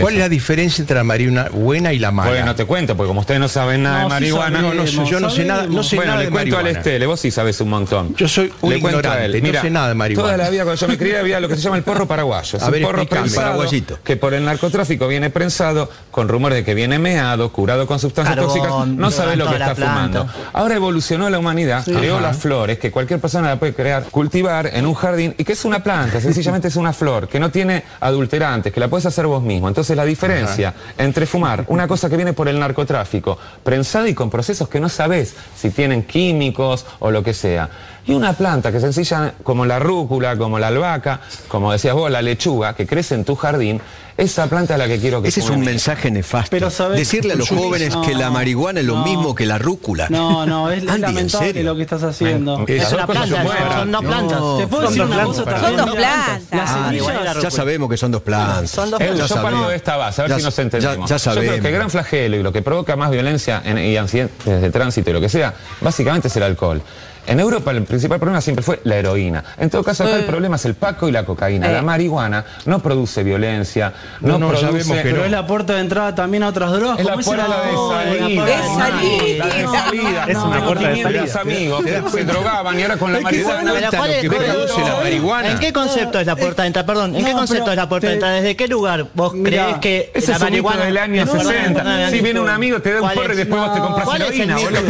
[0.00, 2.30] ¿Cuál es la diferencia entre la marihuana buena y la mala?
[2.30, 4.56] Bueno, te cuento, porque como ustedes no saben nada No, de sí marihuana.
[4.60, 6.58] sabemos, No, no sé, yo no sé nada- no sé bueno, nada le de cuento
[6.58, 6.66] al.
[6.68, 8.14] Estele, vos sí sabes un montón.
[8.16, 9.52] Yo soy un Le cuento a ignorante, él.
[9.52, 10.28] no sé nada de marihuana.
[10.28, 12.56] Toda la vida cuando yo me crié había lo que se llama el porro paraguayo.
[12.56, 13.98] Es A un ver, porro prensado Paraguayito.
[14.04, 18.36] que por el narcotráfico viene prensado con rumor de que viene meado, curado con sustancias
[18.36, 18.86] Carbón, tóxicas.
[18.88, 20.26] No sabe lo que está fumando.
[20.52, 22.22] Ahora evolucionó la humanidad, creó Ajá.
[22.28, 25.64] las flores que cualquier persona la puede crear, cultivar en un jardín y que es
[25.64, 29.42] una planta, sencillamente es una flor, que no tiene adulterantes, que la puedes hacer vos
[29.42, 29.68] mismo.
[29.72, 34.28] Entonces la diferencia entre fumar una cosa que viene por el narcotráfico, prensada y con
[34.28, 37.70] procesos que no sabés si tienen químicos o lo que sea.
[38.06, 42.20] Y una planta que sencilla como la rúcula, como la albahaca, como decías vos, la
[42.20, 43.80] lechuga, que crece en tu jardín,
[44.16, 46.50] esa planta es la que quiero que Ese es un mi- mensaje nefasto.
[46.50, 46.98] Pero, ¿sabes?
[46.98, 49.04] Decirle a los Yo- jóvenes no, que la marihuana es lo no.
[49.04, 50.08] mismo que la rúcula.
[50.10, 52.64] No, no, es, Andy, ¿en lamentable lo que estás haciendo.
[52.66, 53.44] Es una planta,
[53.78, 54.40] son dos plantas.
[54.40, 54.56] No.
[54.58, 55.76] Te puedo Son decir dos una plantas, cosa también.
[55.78, 56.42] Son dos plantas.
[56.52, 57.42] Ah, semillas.
[57.42, 58.70] Ya sabemos que son dos plantas.
[58.70, 59.18] Son dos plantas.
[59.18, 59.70] yo Ya parto sabemos.
[59.70, 61.08] de esta base, a ver Ya- si nos ya- entendemos.
[61.08, 61.60] ya Yo creo sabemos.
[61.60, 65.08] que el gran flagelo y lo que provoca más violencia en- y accidentes de tránsito
[65.10, 66.82] y lo que sea, básicamente es el alcohol.
[67.24, 69.44] En Europa el principal problema siempre fue la heroína.
[69.58, 71.68] En todo caso, acá el problema es el paco y la cocaína.
[71.70, 71.72] Eh.
[71.72, 74.78] La marihuana no produce violencia, no, No, no, ya produce...
[74.90, 75.24] vemos que Pero no.
[75.26, 76.98] es la puerta de entrada también a otras drogas.
[76.98, 78.42] Es la puerta de salida.
[78.44, 79.46] puerta De salida.
[79.46, 80.24] La de salida.
[80.28, 81.22] Es una puerta de salida.
[81.22, 83.70] los amigos que se drogaban y ahora con la Es marihuana...
[83.70, 85.50] cuenta ¿cuál lo es- que cuál es- produce la marihuana.
[85.52, 86.86] ¿En qué concepto es la puerta de entrada?
[86.86, 88.34] Perdón, ¿en qué concepto es la puerta de entrada?
[88.34, 91.82] ¿Desde qué lugar vos crees que la es marihuana del año No, no, 60.
[91.84, 93.36] no, no, si viene un amigo, te da un ¿Cuál porro y es?
[93.38, 94.80] después vos te compras ¿Cuál es heroína, boludo.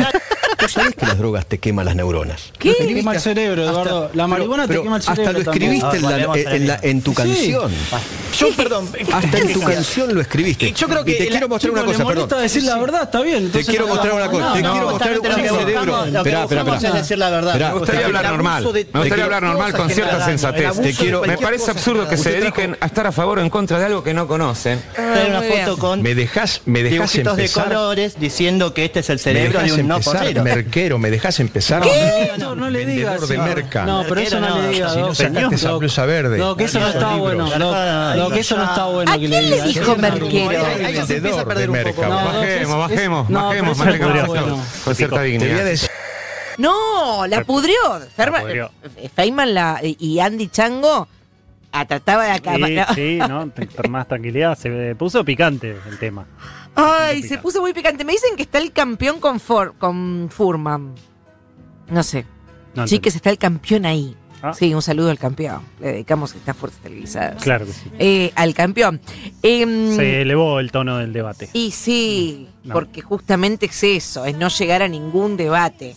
[0.62, 2.52] ¿Vos sabés que las drogas te queman las neuronas?
[2.58, 2.74] ¿Qué?
[2.74, 4.10] Te quema el cerebro, Eduardo.
[4.14, 5.22] la marihuana Pero te quema el cerebro.
[5.24, 7.16] hasta lo escribiste en, la- Volvemos en a la la- en tu Sí.
[7.16, 7.72] canción.
[8.38, 8.88] Yo, perdón.
[9.12, 10.68] Hasta en tu canción lo escribiste.
[10.68, 12.42] Y yo creo que Y te la- quiero mostrar Chico, una cosa, perdón.
[12.42, 13.50] decir la verdad, está bien.
[13.50, 14.52] Te quiero mostrar una cosa.
[14.54, 15.42] Te quiero mostrar un cerebro.
[15.52, 16.88] buscamos- lo que Esperá, esperá, buscamos esperá.
[16.88, 17.54] es decir la verdad.
[17.72, 18.62] Me gustaría hablar normal.
[18.92, 20.80] Me gustaría hablar normal con cierta sensatez.
[20.80, 23.78] Te quiero- Me parece absurdo que se dediquen a estar a favor o en contra
[23.78, 24.80] de algo que no conocen.
[24.94, 27.64] Trae una foto con Me dejas, me dejas dibujitos de empezar.
[27.64, 30.42] colores diciendo que este es el cerebro de un no empezar, porrero.
[30.56, 31.82] Merquero, me dejas empezar.
[31.86, 33.28] Héctor, no le Vendedor digas.
[33.28, 33.44] de no.
[33.44, 33.84] merca.
[33.84, 34.68] No, pero eso no, le no.
[34.68, 34.92] digas.
[34.92, 36.38] Si no sacaste esa blusa verde.
[36.38, 37.48] No, que eso no está bueno.
[37.52, 39.68] Ay, Doc, eso no está bueno ¿A que le quién le digas.
[39.68, 40.66] dijo no merquero?
[40.66, 42.02] Ahí se empieza a Vendedor perder de un poco.
[42.08, 45.66] No, Bajemos, bajemos, no, bajemos, no con cierta a dignidad.
[46.58, 47.74] No, la pudrió.
[48.16, 48.70] Pudrió.
[48.96, 51.08] eh, Feynman la, y Andy Chango
[51.72, 52.54] ah, trataba de acá.
[52.56, 52.94] Sí, no.
[52.94, 53.88] sí, ¿no?
[53.90, 54.56] Más tranquilidad.
[54.58, 56.26] Se puso picante el tema.
[56.74, 58.04] Ay, se puso muy picante.
[58.04, 60.94] Me dicen que está el campeón con, For- con Furman.
[61.88, 62.24] No sé.
[62.74, 64.16] No, Chiques, está el campeón ahí.
[64.44, 64.52] Ah.
[64.54, 65.60] Sí, un saludo al campeón.
[65.78, 67.40] Le dedicamos estas fuerzas televisadas.
[67.42, 67.88] Claro que sí.
[67.98, 69.00] Eh, al campeón.
[69.40, 71.48] Em, Se elevó el tono del debate.
[71.52, 72.74] Y sí, No.
[72.74, 75.94] porque justamente es eso, es no llegar a ningún debate.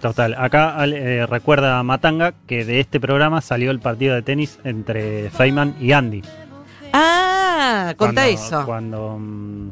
[0.00, 0.36] Total.
[0.38, 5.74] Acá eh, recuerda Matanga que de este programa salió el partido de tenis entre Feynman
[5.80, 6.22] y Andy.
[6.92, 8.66] Ah, contá Cuando- eso.
[8.66, 9.70] Cuando mm,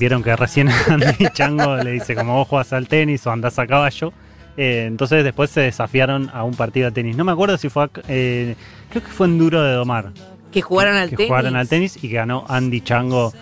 [0.00, 3.66] vieron que recién Andy Chango le dice como vos jugás al tenis o andás a
[3.68, 4.12] caballo.
[4.56, 7.16] eh, entonces después se desafiaron a un partido de tenis.
[7.16, 8.56] No me acuerdo si fue, eh,
[8.90, 10.10] creo que fue en Duro de Domar.
[10.50, 11.28] Que jugaron al que tenis.
[11.28, 13.32] jugaron al tenis y ganó Andy Chango.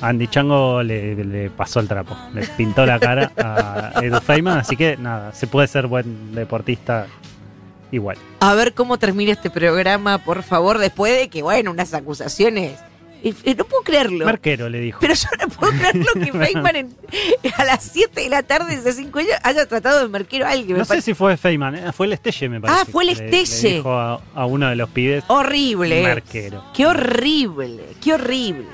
[0.00, 4.76] Andy Chango le, le pasó el trapo, le pintó la cara a Edu Feynman, así
[4.76, 7.06] que nada, se puede ser buen deportista
[7.90, 8.16] igual.
[8.40, 12.78] A ver cómo termina este programa, por favor, después de que, bueno, unas acusaciones.
[13.22, 14.24] Y- no puedo creerlo.
[14.24, 14.98] Merquero le dijo.
[15.00, 16.96] Pero yo no puedo creerlo que Feynman en-
[17.56, 20.50] a las 7 de la tarde de hace 5 años haya tratado de merquero a
[20.50, 20.78] alguien.
[20.78, 22.80] No sé si fue Feynman, eh, fue el Estelle, me parece.
[22.82, 23.74] Ah, fue el que le- le Estelle.
[23.76, 26.02] dijo a, a uno de los pibes, horrible.
[26.02, 26.62] Merquero.
[26.74, 28.66] Qué horrible, qué horrible.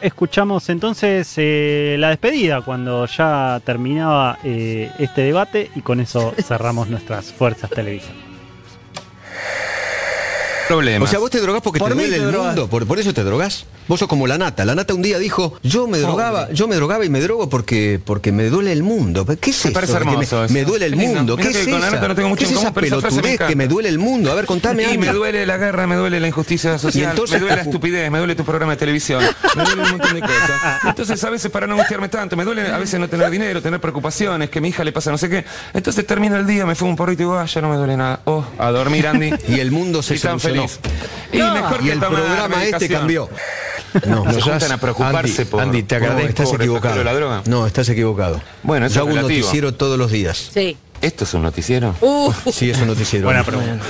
[0.00, 6.88] Escuchamos entonces eh, la despedida cuando ya terminaba eh, este debate y con eso cerramos
[6.90, 8.16] nuestras fuerzas televisivas.
[10.68, 11.08] Problemas.
[11.08, 12.46] O sea, vos te drogás porque Por te duele te el drogas.
[12.48, 13.66] mundo, por, por eso te drogás.
[13.88, 14.64] Vos sos como la nata.
[14.64, 18.00] La nata un día dijo, yo me drogaba, yo me drogaba y me drogo porque,
[18.04, 19.26] porque me duele el mundo.
[19.26, 20.00] ¿Qué es Me eso?
[20.04, 20.46] me, eso.
[20.50, 21.16] me duele el lindo.
[21.16, 21.36] mundo.
[21.36, 21.96] ¿Qué es que con la esa?
[21.96, 23.56] nata no tengo mucho ¿Qué es en esa común, pero esa frase me pelotudez que
[23.56, 24.30] me duele el mundo?
[24.30, 25.00] A ver, contame Y algo.
[25.00, 28.18] me duele la guerra, me duele la injusticia social, entonces- me duele la estupidez, me
[28.18, 29.22] duele tu programa de televisión,
[29.56, 30.84] me duele un montón de cosas.
[30.84, 33.80] Entonces, a veces, para no angustiarme tanto, me duele a veces no tener dinero, tener
[33.80, 35.44] preocupaciones, que a mi hija le pasa no sé qué.
[35.74, 37.96] Entonces termina el día, me fumo un porrito y digo, ah, ya no me duele
[37.96, 38.20] nada.
[38.26, 39.32] Oh, a dormir, Andy.
[39.48, 40.38] Y el mundo se y tan.
[40.54, 40.80] Feliz.
[41.32, 43.28] Y mejor Y que el programa este cambió.
[44.06, 46.28] No, se juntan a preocuparse Andy, por, Andy, te No, agradezco.
[46.30, 46.96] estás el equivocado.
[46.98, 47.42] de la droga.
[47.46, 48.40] No, estás equivocado.
[48.62, 50.50] Bueno, eso Yo es hago un noticiero todos los días.
[50.54, 50.76] Sí.
[51.02, 51.94] ¿Esto es un noticiero?
[52.00, 53.26] Uh, Sí, es un noticiero.
[53.26, 53.84] Buena pregunta.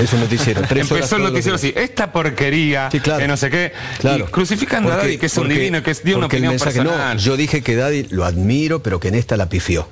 [0.00, 0.60] Es un noticiero.
[0.68, 3.20] Tres Empezó el noticiero así, esta porquería, Sí, claro.
[3.20, 4.26] que no sé qué, Claro.
[4.28, 6.50] y crucificando a Porque- Daddy, que es un porque- divino, que es, dio una opinión
[6.50, 7.16] mensaje, personal.
[7.16, 9.88] No, yo dije que Daddy lo admiro, pero que en esta la pifió.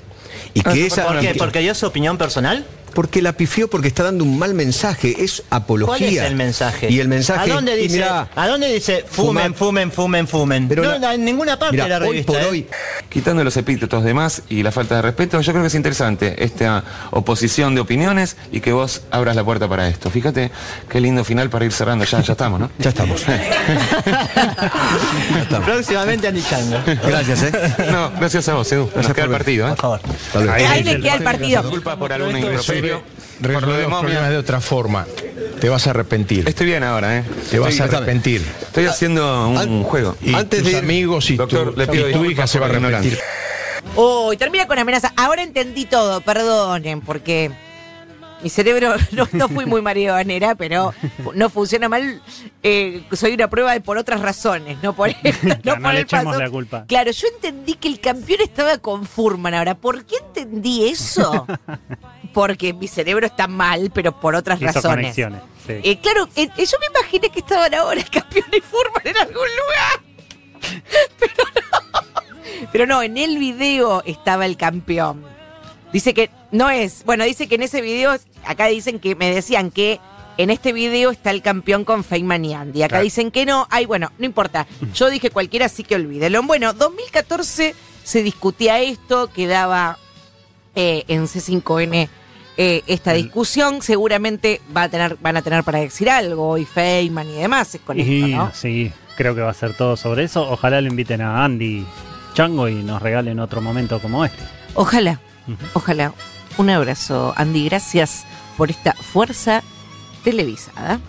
[0.53, 1.33] Y Ah, que esa, ¿Por qué?
[1.33, 2.67] que- ¿Porque dio su opinión personal?
[2.91, 5.97] Porque la pifió porque está dando un mal mensaje, es apología.
[5.97, 6.91] ¿Cuál es el mensaje?
[6.91, 10.69] Y el mensaje ¿A dónde dice, mirá, ¿a dónde dice fumen, fumen, fumen, fumen?
[10.69, 12.33] Pero no, la- en ninguna parte mirá, de la hoy revista.
[12.33, 12.47] por ¿eh?
[12.47, 12.67] hoy
[13.09, 16.45] Quitando los epítetos de más y la falta de respeto, yo creo que es interesante
[16.45, 20.11] esta oposición de opiniones y que vos abras la puerta para esto.
[20.11, 20.51] Fíjate
[20.89, 22.05] qué lindo final para ir cerrando.
[22.05, 22.71] Ya, ya estamos, ¿no?
[22.79, 23.25] ya estamos.
[23.27, 23.37] Ya
[25.43, 25.65] estamos.
[25.67, 26.79] Próximamente Andy Chango.
[27.07, 27.53] Gracias, ¿eh?
[27.91, 28.83] No, gracias a vos, Edu.
[28.85, 29.71] Nos Gracias queda el partido, ¿eh?
[29.71, 30.01] Por favor.
[30.51, 31.63] Ahí le queda el partido.
[31.63, 32.41] Disculpa por alguna
[32.81, 33.03] lo
[33.41, 34.01] de los momia.
[34.01, 35.07] problemas de otra forma.
[35.61, 36.49] Te vas a arrepentir.
[36.49, 37.25] Estoy bien ahora, ¿eh?
[37.51, 38.43] Te vas a arrepentir.
[38.63, 40.17] Estoy haciendo un An- juego.
[40.23, 42.59] Y Antes tus de amigos y tu, Doctor, le pido y tu disculpas hija se
[42.59, 43.19] va a arrepentir.
[43.97, 45.13] Uy, termina con amenaza.
[45.17, 47.51] Ahora entendí todo, perdonen, porque
[48.43, 50.95] mi cerebro no, no fui muy marionera, pero
[51.35, 52.23] no funciona mal.
[52.63, 55.99] Eh, soy una prueba de por otras razones, no por esto, no, no por le
[56.01, 56.39] el echemos paso.
[56.39, 56.85] la culpa.
[56.87, 59.55] Claro, yo entendí que el campeón estaba con Furman.
[59.55, 61.47] Ahora, ¿por qué entendí eso?
[62.33, 65.15] Porque mi cerebro está mal, pero por otras Hizo razones.
[65.15, 65.23] sí.
[65.69, 69.17] Eh, claro, eh, eh, yo me imaginé que estaban ahora el campeón y Furman en
[69.17, 70.81] algún lugar.
[71.19, 72.01] Pero no.
[72.73, 75.25] Pero no, en el video estaba el campeón.
[75.93, 77.05] Dice que No es.
[77.05, 80.01] Bueno, dice que en ese video, acá dicen que me decían que
[80.37, 82.83] en este video está el campeón con Feynman y Andy.
[82.83, 83.05] Acá Claro.
[83.05, 83.67] dicen que no.
[83.71, 84.67] Ay, bueno, no importa.
[84.95, 86.43] Yo dije cualquiera, así que olvídelo.
[86.45, 89.99] Bueno, 2014 se discutía esto, quedaba
[90.75, 92.09] eh, en C5N
[92.57, 93.83] eh, esta discusión.
[93.83, 97.99] Seguramente va a tener, van a tener para decir algo, y Feynman y demás con
[97.99, 98.51] Y esto, ¿no?
[98.55, 100.49] sí, creo que va a ser todo sobre eso.
[100.51, 101.85] Ojalá lo inviten a Andy
[102.35, 104.43] Chango y nos regalen otro momento como este.
[104.75, 105.21] Ojalá,
[105.75, 106.15] ojalá.
[106.61, 107.65] Un abrazo, Andy.
[107.65, 108.27] Gracias
[108.59, 109.63] por esta fuerza
[110.23, 111.01] televisada.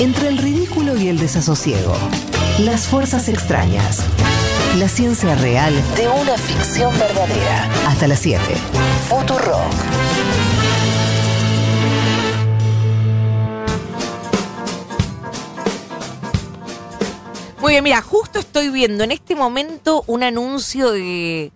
[0.00, 1.94] Entre el ridículo y el desasosiego.
[2.58, 4.02] Las fuerzas extrañas.
[4.76, 7.70] La ciencia real de una ficción verdadera.
[7.86, 8.42] Hasta las 7.
[9.08, 9.72] Futurock.
[17.60, 21.52] Muy bien, mira, justo estoy viendo en este momento un anuncio de,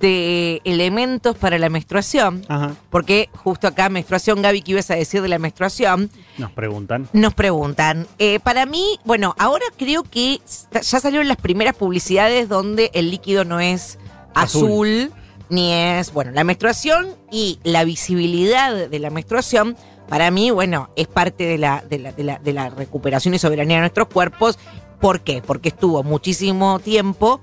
[0.00, 2.44] de elementos para la menstruación.
[2.48, 2.74] Ajá.
[2.90, 6.10] Porque justo acá, menstruación, Gaby, ¿qué ibas a decir de la menstruación?
[6.38, 7.08] Nos preguntan.
[7.12, 8.06] Nos preguntan.
[8.18, 10.40] Eh, para mí, bueno, ahora creo que
[10.72, 13.98] ya salieron las primeras publicidades donde el líquido no es
[14.34, 15.12] azul, Azul.
[15.48, 19.76] ni es, bueno, la menstruación y la visibilidad de la menstruación.
[20.08, 23.38] Para mí, bueno, es parte de la, de la, de la, de la recuperación y
[23.38, 24.58] soberanía de nuestros cuerpos.
[25.00, 25.42] ¿Por qué?
[25.44, 27.40] Porque estuvo muchísimo tiempo,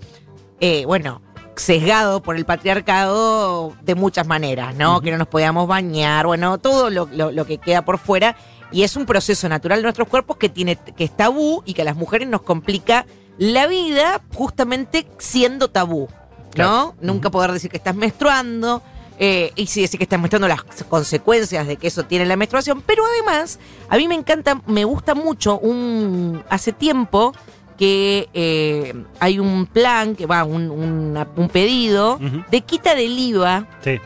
[0.59, 1.21] eh, bueno,
[1.55, 5.01] sesgado por el patriarcado de muchas maneras, ¿no?
[5.01, 8.35] Que no nos podíamos bañar, bueno, todo lo, lo- lo que queda por fuera.
[8.71, 11.83] Y es un proceso natural de nuestros cuerpos que, tiene, que es tabú y que
[11.83, 13.05] a las mujeres nos complica
[13.37, 16.51] la vida justamente siendo tabú, ¿no?
[16.51, 16.95] Claro.
[17.01, 18.81] Nunca poder decir que estás menstruando.
[19.19, 22.81] eh, y si decir que estás menstruando las consecuencias de que eso tiene la menstruación.
[22.81, 27.31] Pero además, a mí me encanta, me gusta mucho un hace tiempo
[27.75, 32.19] que eh, hay un plan, que va, un, un pedido
[32.51, 33.99] de quita del IVA Sí.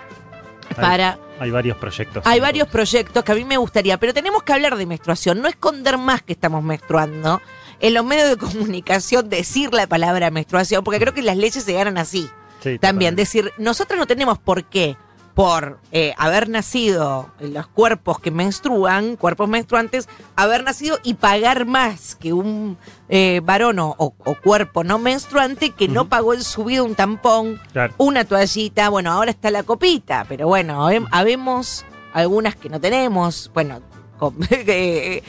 [0.76, 1.20] para...
[1.40, 2.24] Hay varios proyectos.
[2.26, 5.48] Hay varios proyectos que a mí me gustaría, pero tenemos que hablar de menstruación, no
[5.48, 7.40] esconder más que estamos menstruando.
[7.80, 11.74] En los medios de comunicación decir la palabra menstruación, porque creo que las leyes se
[11.74, 12.28] ganan así.
[12.64, 13.22] Sí, También totalmente.
[13.22, 14.98] decir, nosotros no tenemos por qué,
[15.38, 21.68] por eh, haber nacido en los cuerpos que menstruan, cuerpos menstruantes, haber nacido y pagar
[21.68, 22.76] más que un
[23.08, 27.94] eh, varón o, cuerpo no menstruante que no pagó en su vida un tampón, Claro.
[28.00, 33.52] una toallita, bueno, ahora está la copita, pero bueno, habe- habemos algunas que no tenemos,
[33.54, 33.80] bueno,
[34.18, 35.22] con- eh,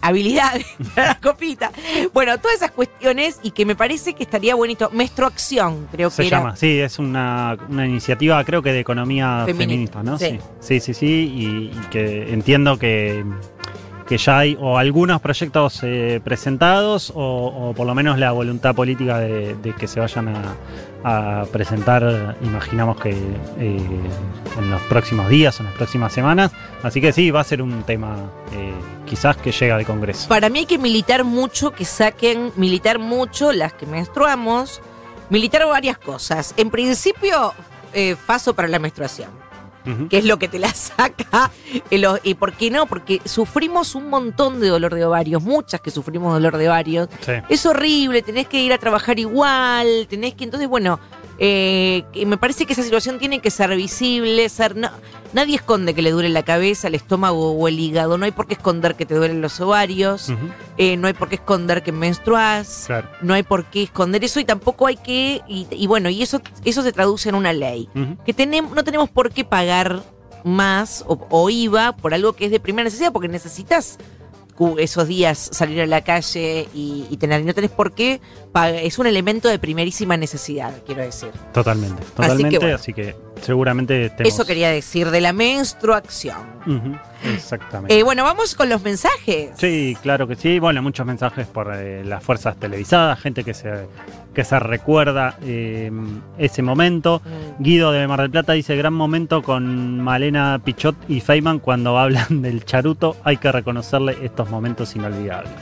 [0.00, 1.70] habilidades para la copita.
[2.14, 4.90] Bueno, todas esas cuestiones y que me parece que estaría bonito.
[4.92, 6.38] Menstruación, creo Se que era.
[6.38, 10.18] llama, sí, es una, una iniciativa creo que de economía Feminista, feminista, ¿no?
[10.18, 10.38] sí.
[10.60, 11.46] Sí, sí, sí, sí, y,
[11.78, 13.24] y que entiendo que,
[14.08, 18.74] que ya hay o algunos proyectos eh, presentados o, o por lo menos la voluntad
[18.74, 20.54] política de, de que se vayan a,
[21.04, 23.80] a presentar, imaginamos que eh,
[24.58, 26.52] en los próximos días o en las próximas semanas.
[26.82, 28.16] Así que sí, va a ser un tema
[28.52, 28.72] eh,
[29.04, 30.28] quizás que llega al Congreso.
[30.28, 34.80] Para mí hay que militar mucho, que saquen, militar mucho las que menstruamos,
[35.30, 36.54] militar varias cosas.
[36.56, 37.52] En principio,
[37.92, 39.45] eh, paso para la menstruación.
[40.08, 41.50] Que es lo que te la saca.
[41.90, 42.86] lo- ¿Y por qué no?
[42.86, 47.08] Porque sufrimos un montón de dolor de ovarios, muchas que sufrimos dolor de ovarios.
[47.24, 47.32] Sí.
[47.48, 50.44] Es horrible, tenés que ir a trabajar igual, tenés que.
[50.44, 50.98] Entonces, bueno,
[51.38, 54.74] eh, me parece que esa situación tiene que ser visible, ser.
[54.76, 54.90] no-
[55.32, 58.46] nadie esconde que le duele la cabeza, el estómago o el hígado, no hay por
[58.46, 60.32] qué esconder que te duelen los ovarios,
[60.78, 63.08] eh, no hay por qué esconder que menstruás Claro.
[63.20, 66.40] no hay por qué esconder eso y tampoco hay que y, y bueno y eso
[66.64, 67.88] eso se traduce en una ley
[68.24, 70.02] que tenemos no tenemos por qué pagar
[70.44, 73.98] más o, o IVA por algo que es de primera necesidad porque necesitas
[74.78, 78.20] esos días salir a la calle y, y tener y no tenés por qué
[78.82, 83.25] es un elemento de primerísima necesidad quiero decir Totalmente, totalmente, así que, bueno.
[83.42, 86.36] Seguramente eso quería decir de la menstruación
[87.32, 87.96] Exactamente.
[87.98, 90.58] Eh, bueno vamos con los mensajes Sí, claro que sí.
[90.58, 93.88] Bueno, muchos mensajes por eh, las fuerzas televisadas, gente que se,
[94.34, 95.90] que se recuerda eh,
[96.38, 97.22] ese momento.
[97.24, 97.62] Mm.
[97.62, 102.42] Guido de Mar del Plata dice, gran momento con Malena Pichot y Feynman cuando hablan
[102.42, 103.16] del charuto.
[103.24, 105.52] Hay que reconocerle estos momentos inolvidables.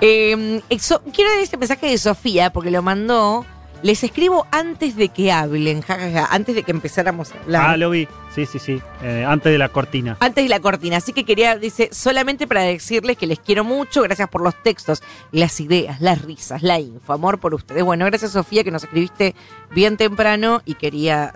[0.00, 3.44] Eso- quiero dar este mensaje de Sofía porque lo mandó.
[3.82, 7.70] Les escribo antes de que hablen, jajaja, antes de que empezáramos a hablar.
[7.70, 8.06] Ah, lo vi.
[8.34, 8.80] Sí, sí, sí.
[9.02, 10.16] Eh, antes de la cortina.
[10.20, 14.02] Antes de la cortina, así que quería, dice, solamente para decirles que les quiero mucho,
[14.02, 15.02] gracias por los textos,
[15.32, 17.82] las ideas, las risas, la info, amor por ustedes.
[17.82, 19.34] Bueno, gracias Sofía que nos escribiste
[19.70, 21.32] bien temprano y quería...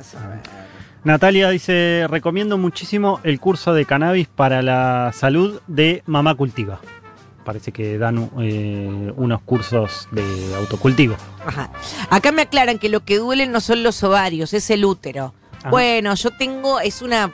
[1.03, 6.81] Natalia dice, recomiendo muchísimo el curso de cannabis para la salud de Mamá Cultiva.
[7.45, 10.25] Parece que dan eh, unos cursos de
[10.57, 11.15] autocultivo.
[11.45, 11.71] Ajá.
[12.11, 15.35] Acá me aclaran que lo que duele no son los ovarios, es el útero.
[15.61, 15.71] Ajá.
[15.71, 17.31] Bueno, yo tengo, es una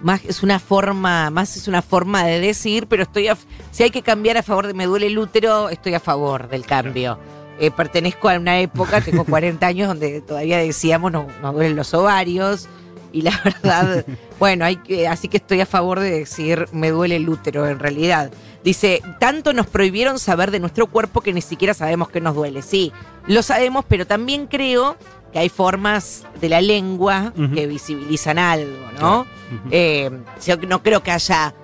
[0.00, 3.36] más es una forma, más es una forma de decir, pero estoy a-
[3.72, 6.64] si hay que cambiar a favor de me duele el útero, estoy a favor del
[6.64, 7.18] cambio.
[7.58, 11.92] Eh, pertenezco a una época, tengo 40 años, donde todavía decíamos no, nos duelen los
[11.94, 12.68] ovarios.
[13.12, 14.04] Y la verdad,
[14.38, 17.78] bueno, hay que, así que estoy a favor de decir me duele el útero en
[17.78, 18.30] realidad.
[18.64, 22.62] Dice, tanto nos prohibieron saber de nuestro cuerpo que ni siquiera sabemos que nos duele.
[22.62, 22.92] Sí,
[23.26, 24.96] lo sabemos, pero también creo
[25.32, 29.20] que hay formas de la lengua que visibilizan algo, ¿no?
[29.20, 29.68] Ujú.
[29.70, 30.10] Eh,
[30.44, 31.54] yo no creo que haya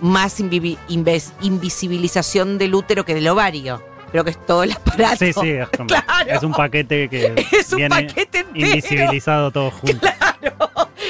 [0.00, 3.82] más invisibilización del útero que del ovario.
[4.10, 5.16] Creo que es todo el aparato.
[5.16, 6.04] Sí, sí, es, como- Claro.
[6.30, 8.66] es un paquete que Es un viene paquete entero.
[8.66, 10.06] invisibilizado todo junto.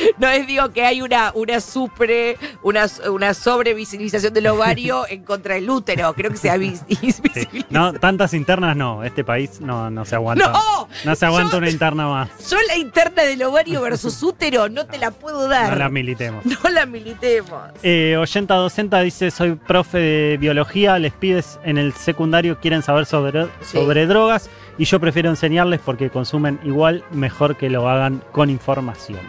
[0.18, 5.55] No es digo que hay una, una supre, una, una sobrevisibilización del ovario en contra
[5.55, 6.12] del útero.
[6.14, 6.99] Creo que se ha vis- Sí.
[7.01, 7.66] visibilizado.
[7.70, 9.05] No, tantas internas no.
[9.05, 10.51] Este país no, no se aguanta.
[10.53, 10.88] ¡No!
[11.05, 12.51] No se aguanta Yo- una interna más.
[12.51, 15.70] Yo la interna del ovario versus útero no te la puedo dar.
[15.72, 16.44] No la militemos.
[16.64, 17.61] No la militemos.
[17.82, 23.44] Eh, 80-200 dice, soy profe de biología, les pides en el secundario quieren saber sobre,
[23.61, 23.76] Sí.
[23.78, 29.20] sobre drogas y yo prefiero enseñarles porque consumen igual, mejor que lo hagan con información.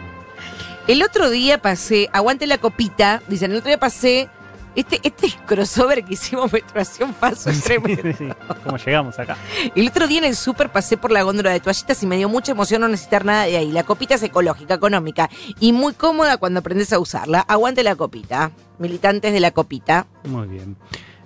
[0.88, 4.30] El otro día pasé, aguante la copita, dicen, el otro día pasé
[4.74, 8.10] este, este crossover que hicimos menstruación falso es tremendo.
[8.16, 8.26] Sí,
[8.64, 9.36] ¿Cómo llegamos acá?
[9.74, 12.30] El otro día en el súper pasé por la góndola de toallitas y me dio
[12.30, 13.70] mucha emoción no necesitar nada de ahí.
[13.70, 15.28] La copita es ecológica, económica
[15.60, 17.40] y muy cómoda cuando aprendes a usarla.
[17.40, 18.50] Aguante la copita.
[18.78, 20.06] Militantes de la copita.
[20.24, 20.74] Muy bien.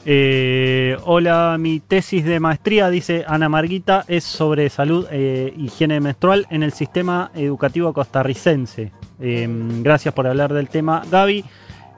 [0.04, 6.46] Eh, hola, mi tesis de maestría, dice Ana Marguita, es sobre salud e higiene menstrual
[6.50, 8.90] en el sistema educativo costarricense.
[9.20, 9.48] Eh,
[9.80, 11.44] gracias por hablar del tema, Gaby.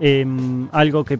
[0.00, 0.26] Eh,
[0.72, 1.18] algo que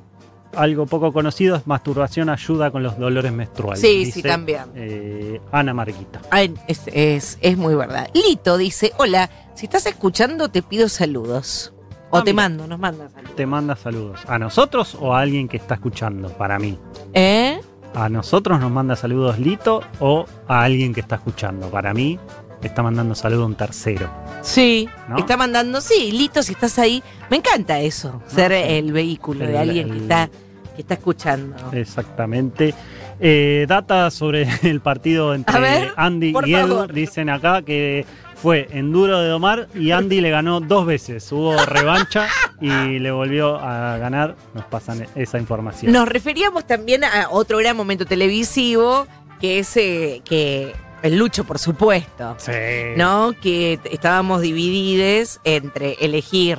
[0.55, 3.81] algo poco conocido es masturbación ayuda con los dolores menstruales.
[3.81, 4.63] Sí, dice, sí, también.
[4.77, 6.21] eh, Ana Marguita.
[6.31, 8.09] Ay, es, es, es muy verdad.
[8.15, 11.74] Lito dice, hola, si estás escuchando te pido saludos.
[12.15, 12.43] O Ah, te mira.
[12.45, 13.37] mando, nos manda saludos.
[13.37, 14.21] Te manda saludos.
[14.29, 16.29] ¿A nosotros o a alguien que está escuchando?
[16.29, 16.79] Para mí.
[17.13, 17.61] ¿Eh?
[17.95, 21.69] ¿A nosotros nos manda saludos Lito o a alguien que está escuchando?
[21.71, 22.19] Para mí
[22.63, 24.09] está mandando saludos un tercero.
[24.43, 25.19] Sí, ¿No?
[25.19, 27.03] está mandando, sí, Lito, si estás ahí.
[27.31, 28.59] Me encanta eso, ser sí.
[28.75, 30.29] el vehículo de El- alguien que está,
[30.75, 31.55] que está escuchando.
[31.73, 32.75] Exactamente.
[33.21, 36.69] Eh, data sobre el partido entre ver, Andy y Edu.
[36.69, 36.93] favor.
[36.93, 38.05] Dicen acá que
[38.35, 41.31] fue en duro de domar y Andy le ganó dos veces.
[41.33, 42.29] Hubo revancha
[42.61, 44.37] y le volvió a ganar.
[44.55, 45.93] Nos pasan esa información.
[45.93, 49.07] Nos referíamos también a otro gran momento televisivo,
[49.41, 52.53] que es eh, que el Lucho, por supuesto, Sí.
[52.97, 53.33] ¿no?
[53.41, 56.59] Que estábamos divididos entre elegir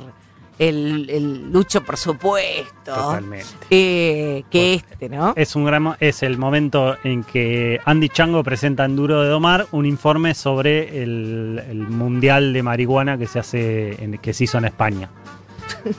[0.58, 3.46] el, el Lucho, por supuesto, Totalmente.
[3.70, 5.34] eh, que este, ¿no?
[5.36, 9.66] Es un gran es el momento en que Andy Chango presenta en Duro de Domar
[9.72, 14.58] un informe sobre el, el mundial de marihuana que se hace en- que se hizo
[14.58, 15.10] en España.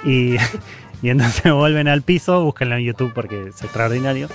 [0.06, 0.36] Y,
[1.02, 4.28] y entonces vuelven al piso, búsquenlo en YouTube porque es extraordinario.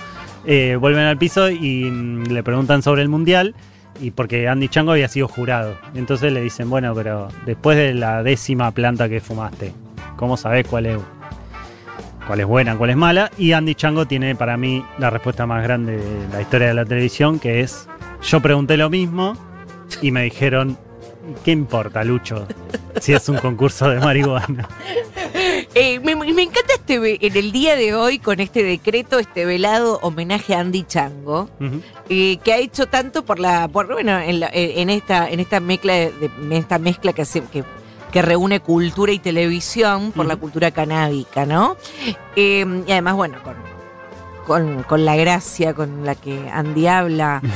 [0.46, 3.54] Eh, vuelven al piso y mm, le preguntan sobre el mundial
[4.00, 5.76] y porque Andy Chango había sido jurado.
[5.94, 9.72] Entonces le dicen, bueno, pero después de la décima planta que fumaste,
[10.22, 10.98] ¿cómo sabés cuál es
[12.28, 13.32] cuál es buena, cuál es mala.
[13.36, 16.84] Y Andy Chango tiene para mí la respuesta más grande de la historia de la
[16.84, 17.88] televisión, que es,
[18.22, 19.36] yo pregunté lo mismo
[20.00, 20.78] y me dijeron,
[21.44, 22.46] ¿qué importa, Lucho?
[23.00, 24.68] Si es un concurso de marihuana.
[25.74, 29.98] Eh, me, me encanta este en el día de hoy con este decreto, este velado
[30.02, 31.50] homenaje a Andy Chango,
[32.08, 35.58] eh, que ha hecho tanto por la, por, bueno, en, la- en esta, en esta
[35.58, 37.64] mezcla, de, en esta mezcla que, hace- que,
[38.12, 41.76] que reúne cultura y televisión por la cultura canábica, ¿no?
[42.36, 43.54] Eh, y además, bueno, con,
[44.46, 47.40] con, con la gracia con la que Andy habla.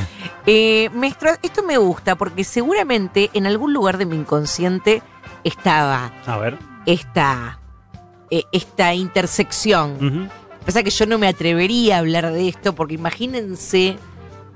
[0.49, 5.03] Eh, me extra- esto me gusta porque seguramente en algún lugar de mi inconsciente
[5.43, 6.57] estaba A ver.
[6.87, 7.59] esta,
[8.31, 9.97] eh, esta intersección.
[9.97, 10.29] Ujú.
[10.65, 13.99] Pasa que yo no me atrevería a hablar de esto porque imagínense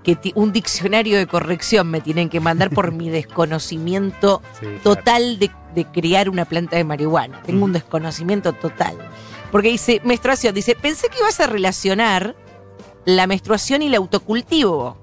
[0.05, 4.81] que un diccionario de corrección me tienen que mandar por mi desconocimiento Sí, claro.
[4.85, 7.43] total de, de criar una planta de marihuana.
[7.43, 8.97] Tengo un desconocimiento total.
[9.51, 12.37] Porque dice, menstruación, dice, pensé que ibas a relacionar
[13.05, 14.97] la menstruación y el autocultivo.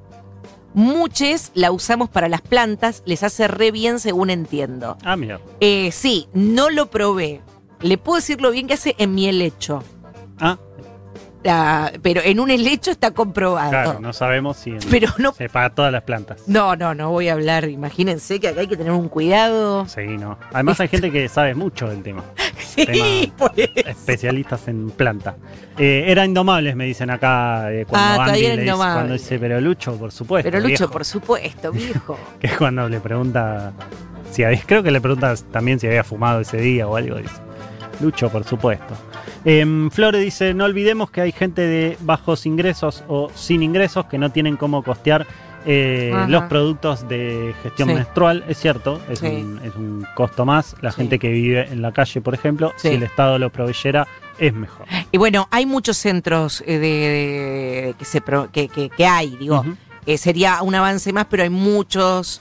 [0.74, 4.98] Muchos la usamos para las plantas, les hace re bien según entiendo.
[5.04, 5.42] Ah, mira.
[5.60, 7.42] Eh, sí, no lo probé.
[7.82, 9.84] Le puedo decir lo bien que hace en mi helecho.
[10.40, 10.60] Ah,
[12.02, 13.70] Pero en un helecho está comprobado.
[13.70, 16.44] claro, no sabemos si en- Pero no, se para todas las plantas.
[16.48, 17.70] no, no, no voy a hablar.
[17.70, 19.86] Imagínense que acá hay que tener un cuidado.
[19.88, 20.38] Sí, no.
[20.54, 22.24] Además hay gente que sabe mucho del tema.
[22.78, 23.88] Sí, Tema- eso.
[23.90, 25.36] especialistas en planta.
[25.80, 28.94] Eh, era indomables, me dicen acá eh, cuando Ah, todavía era le dice, Indomable.
[29.00, 30.48] cuando dice, pero Lucho, por supuesto.
[30.52, 30.92] Pero Lucho, viejo".
[30.92, 32.20] por supuesto, viejo.
[32.40, 33.74] Que es cuando le pregunta
[34.32, 37.18] si había- creo que le preguntas también si había fumado ese día o algo.
[37.18, 37.34] Dice.
[38.02, 38.94] Lucho, por supuesto.
[39.46, 44.18] Em, Flore dice, no olvidemos que hay gente de bajos ingresos o sin ingresos que
[44.18, 45.26] no tienen cómo costear
[45.70, 47.96] eh, los productos de gestión Sí.
[47.96, 48.46] menstrual.
[48.48, 49.26] Es cierto, es, Sí.
[49.26, 50.76] un, es un costo más.
[50.82, 50.98] La Sí.
[50.98, 54.08] gente que vive en la calle, por ejemplo, si el Estado lo proveyera,
[54.40, 54.86] es mejor.
[55.12, 59.36] Y bueno, hay muchos centros eh, de, de- que, se pro- que, que- que hay,
[59.36, 59.66] digo.
[60.06, 62.40] Eh, sería un avance más, pero hay muchos.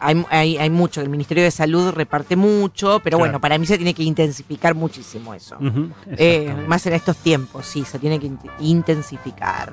[0.00, 1.00] Hay, hay, hay mucho.
[1.00, 3.18] El Ministerio de Salud reparte mucho, pero Claro.
[3.18, 5.56] bueno, para mí se tiene que intensificar muchísimo eso.
[6.16, 9.72] Eh, más en estos tiempos, sí, se tiene que int- intensificar.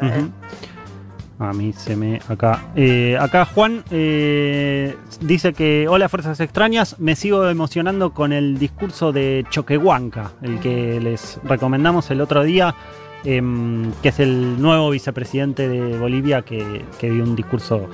[1.39, 2.19] A mí se me.
[2.27, 2.65] Acá.
[2.75, 5.87] Eh, acá Juan eh, dice que.
[5.89, 6.99] Hola, Fuerzas Extrañas.
[6.99, 12.75] Me sigo emocionando con el discurso de Choquehuanca, el que les recomendamos el otro día,
[13.23, 17.89] em, que es el nuevo vicepresidente de Bolivia que, que dio un discurso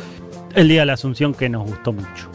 [0.55, 2.29] el día de la Asunción que nos gustó mucho.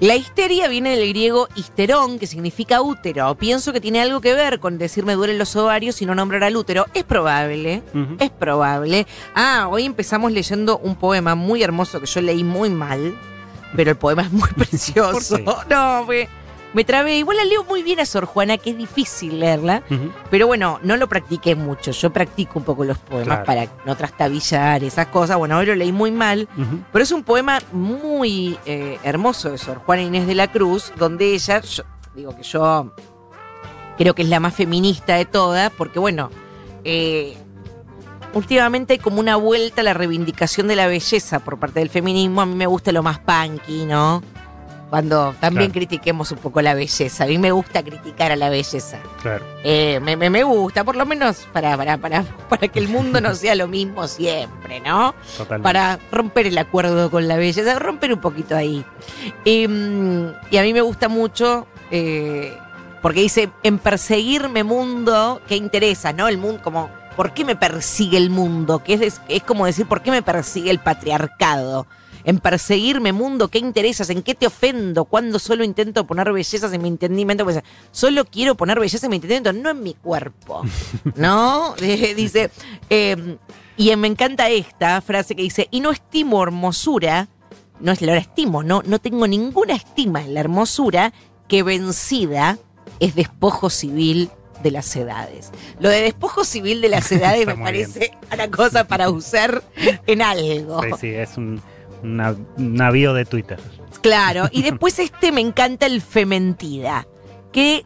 [0.00, 3.34] La histeria viene del griego histerón, que significa útero.
[3.34, 6.42] Pienso que tiene algo que ver con decir me duelen los ovarios y no nombrar
[6.42, 6.86] al útero.
[6.94, 7.82] Es probable.
[8.18, 9.06] Es probable.
[9.34, 13.14] Ah, hoy empezamos leyendo un poema muy hermoso que yo leí muy mal,
[13.76, 15.36] pero el poema es muy precioso.
[15.44, 16.28] ¿Por No, me,
[16.72, 17.16] me trabé.
[17.18, 19.82] Igual la leo muy bien a Sor Juana, que es difícil leerla.
[20.30, 21.90] Pero bueno, no lo practiqué mucho.
[21.90, 23.44] Yo practico un poco los poemas Claro.
[23.44, 25.36] para no trastabillar esas cosas.
[25.36, 26.48] Bueno, hoy lo leí muy mal.
[26.92, 31.34] Pero es un poema muy eh, hermoso de Sor Juana Inés de la Cruz, donde
[31.34, 32.94] ella, yo- digo que yo
[33.98, 36.30] creo que es la más feminista de todas, porque bueno,
[36.84, 37.36] eh,
[38.32, 42.40] últimamente hay como una vuelta a la reivindicación de la belleza por parte del feminismo.
[42.40, 44.22] A mí me gusta lo más punky, ¿no?
[44.90, 45.86] Cuando también Claro.
[45.86, 47.22] critiquemos un poco la belleza.
[47.24, 48.98] A mí me gusta criticar a la belleza.
[49.22, 49.44] Claro.
[49.62, 53.20] Eh, me, me- me gusta, por lo menos para, para, para, para que el mundo
[53.20, 55.14] no sea lo mismo siempre, ¿no?
[55.38, 55.62] Totalmente.
[55.62, 58.84] para romper el acuerdo con la belleza, romper un poquito ahí.
[59.44, 62.56] Y, mm, y a mí me gusta mucho, eh,
[63.00, 66.12] porque dice, en perseguirme mundo, ¿qué interesa?
[66.12, 66.26] ¿No?
[66.26, 68.82] El mundo, como, ¿por qué me persigue el mundo?
[68.82, 71.86] Que es, es como decir, ¿por qué me persigue el patriarcado?
[72.24, 74.10] En perseguirme mundo, ¿qué interesas?
[74.10, 75.04] ¿En qué te ofendo?
[75.04, 77.44] Cuando solo intento poner bellezas en mi entendimiento?
[77.44, 77.60] Pues,
[77.90, 80.62] solo quiero poner belleza en mi entendimiento, no en mi cuerpo.
[81.16, 81.74] ¿No?
[81.90, 82.50] Eh, dice,
[82.88, 83.36] eh,
[83.76, 87.28] y me encanta esta frase que dice, y no estimo hermosura,
[87.80, 91.12] no es la estimo, no, no tengo ninguna estima en la hermosura
[91.48, 92.58] que vencida
[93.00, 94.30] es despojo civil
[94.62, 95.50] de las edades.
[95.78, 97.90] Lo de despojo civil de las edades me muy bien.
[97.90, 99.62] parece una cosa para usar
[100.06, 100.82] en algo.
[100.82, 101.60] Sí, sí, es un,
[102.02, 103.58] una- navío de Twitter.
[104.02, 107.06] Claro, y después este me encanta el fementida,
[107.52, 107.84] que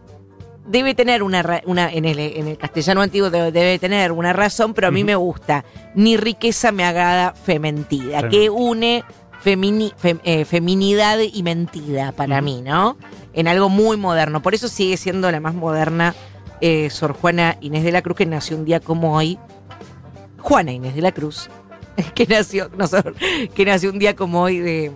[0.66, 4.72] debe tener una, una en, el, en el castellano antiguo debe, debe tener una razón,
[4.74, 5.64] pero a mí me gusta.
[5.94, 9.04] Ni riqueza me agrada fementida, que une
[9.44, 12.96] femini- fem- eh, feminidad y mentida para mí, ¿no?
[13.34, 14.40] En algo muy moderno.
[14.40, 16.14] Por eso sigue siendo la más moderna
[16.62, 19.38] eh, Sor Juana Inés de la Cruz, que nació un día como hoy.
[20.38, 21.50] Juana Inés de la Cruz,
[22.14, 22.86] que nació, no,
[23.54, 24.92] que nació un día como hoy de,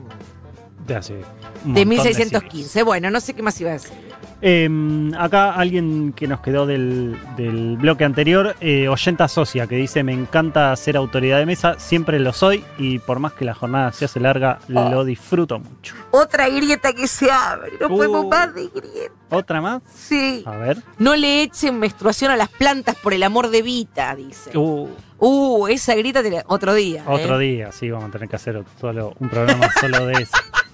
[0.86, 1.20] De hace de
[1.64, 2.82] montón 1615.
[2.82, 4.07] Bueno, no sé qué más iba a decir.
[4.40, 10.04] Eh, acá alguien que nos quedó del, del bloque anterior, eh, Oyenta Socia, que dice,
[10.04, 13.92] me encanta ser autoridad de mesa, siempre lo soy y por más que la jornada
[13.92, 14.90] se hace larga, Oh.
[14.90, 15.94] lo disfruto mucho.
[16.12, 17.72] Otra grieta que se abre.
[17.80, 17.90] No Uh.
[17.90, 19.12] podemos más de grieta.
[19.30, 19.82] ¿Otra más?
[19.94, 20.42] Sí.
[20.46, 20.78] A ver.
[20.98, 24.56] No le echen menstruación a las plantas por el amor de Vita, dice.
[24.56, 24.88] Uh,
[25.20, 27.02] Uh, esa grieta te la- otro día.
[27.08, 27.44] otro ¿eh?
[27.44, 30.36] día, sí, vamos a tener que hacer solo un programa solo de eso.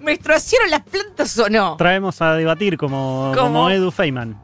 [0.00, 1.76] ¿Menstruación las plantas o no?
[1.76, 3.46] Traemos a debatir como, ¿Cómo?
[3.46, 4.40] como Edu Feynman.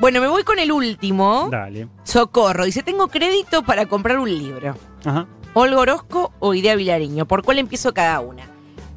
[0.00, 1.48] Bueno, me voy con el último.
[1.50, 1.88] Dale.
[2.04, 2.64] Socorro.
[2.64, 4.76] Dice, tengo crédito para comprar un libro.
[5.04, 5.26] Ajá.
[5.54, 7.26] Olga Orozco o Idea Vilariño.
[7.26, 8.44] ¿Por cuál empiezo cada una?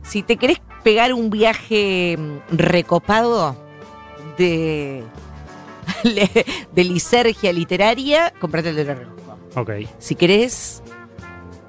[0.03, 3.55] Si te querés pegar un viaje mm, recopado
[4.37, 5.03] de,
[6.73, 9.37] de lisergia literaria, comprate el de Orozco.
[9.55, 9.71] Ok.
[9.99, 10.81] Si querés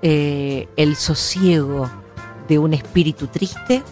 [0.03, 1.91] eh, el sosiego
[2.49, 3.83] de un espíritu triste,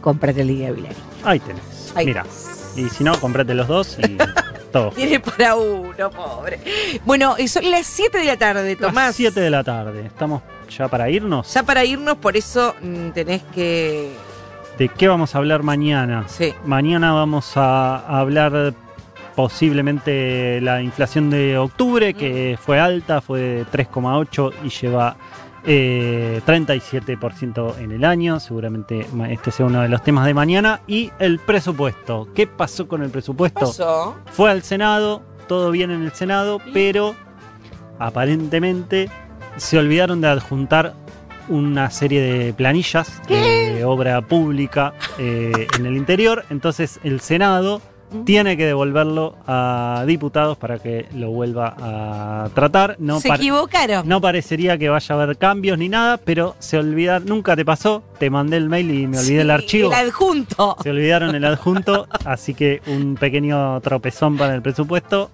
[0.00, 1.02] cómprate el de Idea Vilariño.
[1.24, 1.92] Ahí tenés.
[1.94, 2.24] Ahí Mira.
[2.76, 4.16] Y si no, comprate los dos y
[4.72, 4.90] todo.
[4.90, 6.60] Tiene para uno, pobre.
[7.04, 9.06] Bueno, y son las 7 de la tarde, Tomás.
[9.06, 10.06] Las 7 de la tarde.
[10.06, 11.52] ¿Estamos ya para irnos?
[11.52, 14.12] Ya para irnos, por eso mm, tenés que.
[14.78, 16.24] ¿De qué vamos a hablar mañana?
[16.26, 16.52] Sí.
[16.64, 18.74] Mañana vamos a, hablar
[19.36, 25.16] posiblemente la inflación de octubre, que fue alta, fue de 3,8 y lleva
[25.66, 28.40] eh, 37% en el año.
[28.40, 30.80] Seguramente este sea uno de los temas de mañana.
[30.86, 32.28] Y el presupuesto.
[32.34, 33.60] ¿Qué pasó con el presupuesto?
[33.60, 34.16] pasó?
[34.26, 37.14] Fue al Senado, todo bien en el Senado, pero
[37.98, 39.08] aparentemente
[39.56, 40.94] se olvidaron de adjuntar
[41.48, 46.44] una serie de planillas de obra pública eh, en el interior.
[46.50, 47.80] Entonces el Senado
[48.24, 52.96] tiene que devolverlo a diputados para que lo vuelva a tratar.
[52.98, 54.08] No Se equivocaron.
[54.08, 58.02] no parecería que vaya a haber cambios ni nada, pero se olvidaron, nunca te pasó,
[58.18, 59.92] te mandé el mail y me olvidé el archivo.
[59.92, 60.76] El adjunto.
[60.82, 65.30] Se olvidaron el adjunto, así que un pequeño tropezón para el presupuesto,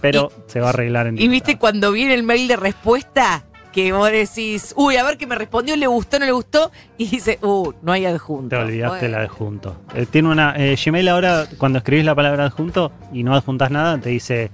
[0.00, 3.44] pero se va a arreglar en Y viste cuando viene el mail de respuesta,
[3.76, 7.08] que vos decís, uy, a ver que me respondió, le gustó, no le gustó, y
[7.08, 8.48] dice, uh, no hay adjunto.
[8.48, 9.26] Te olvidaste el Bueno.
[9.26, 9.76] adjunto.
[9.94, 13.98] Eh, tiene una eh, Gmail ahora, cuando escribís la palabra adjunto y no adjuntas nada,
[13.98, 14.50] te dice,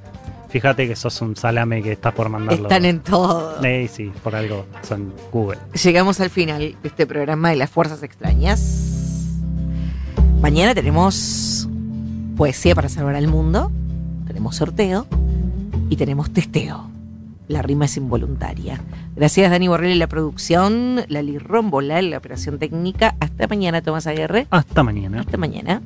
[0.49, 2.65] fíjate que sos un salame que estás por mandarlo.
[2.65, 3.63] Están en todo.
[3.63, 5.61] Eh, sí, por algo, son Google.
[5.81, 9.39] Llegamos al final de este programa de las fuerzas extrañas.
[10.41, 11.69] Mañana tenemos
[12.37, 13.71] poesía para salvar al mundo,
[14.27, 15.07] tenemos sorteo
[15.91, 16.91] y tenemos testeo.
[17.53, 18.81] La rima es involuntaria.
[19.15, 23.15] Gracias Dani Borrell en la producción, Lali Rombola en la operación técnica.
[23.21, 24.47] Hasta mañana, Tomás Aguirre.
[24.49, 25.21] Hasta mañana.
[25.21, 25.83] Hasta mañana.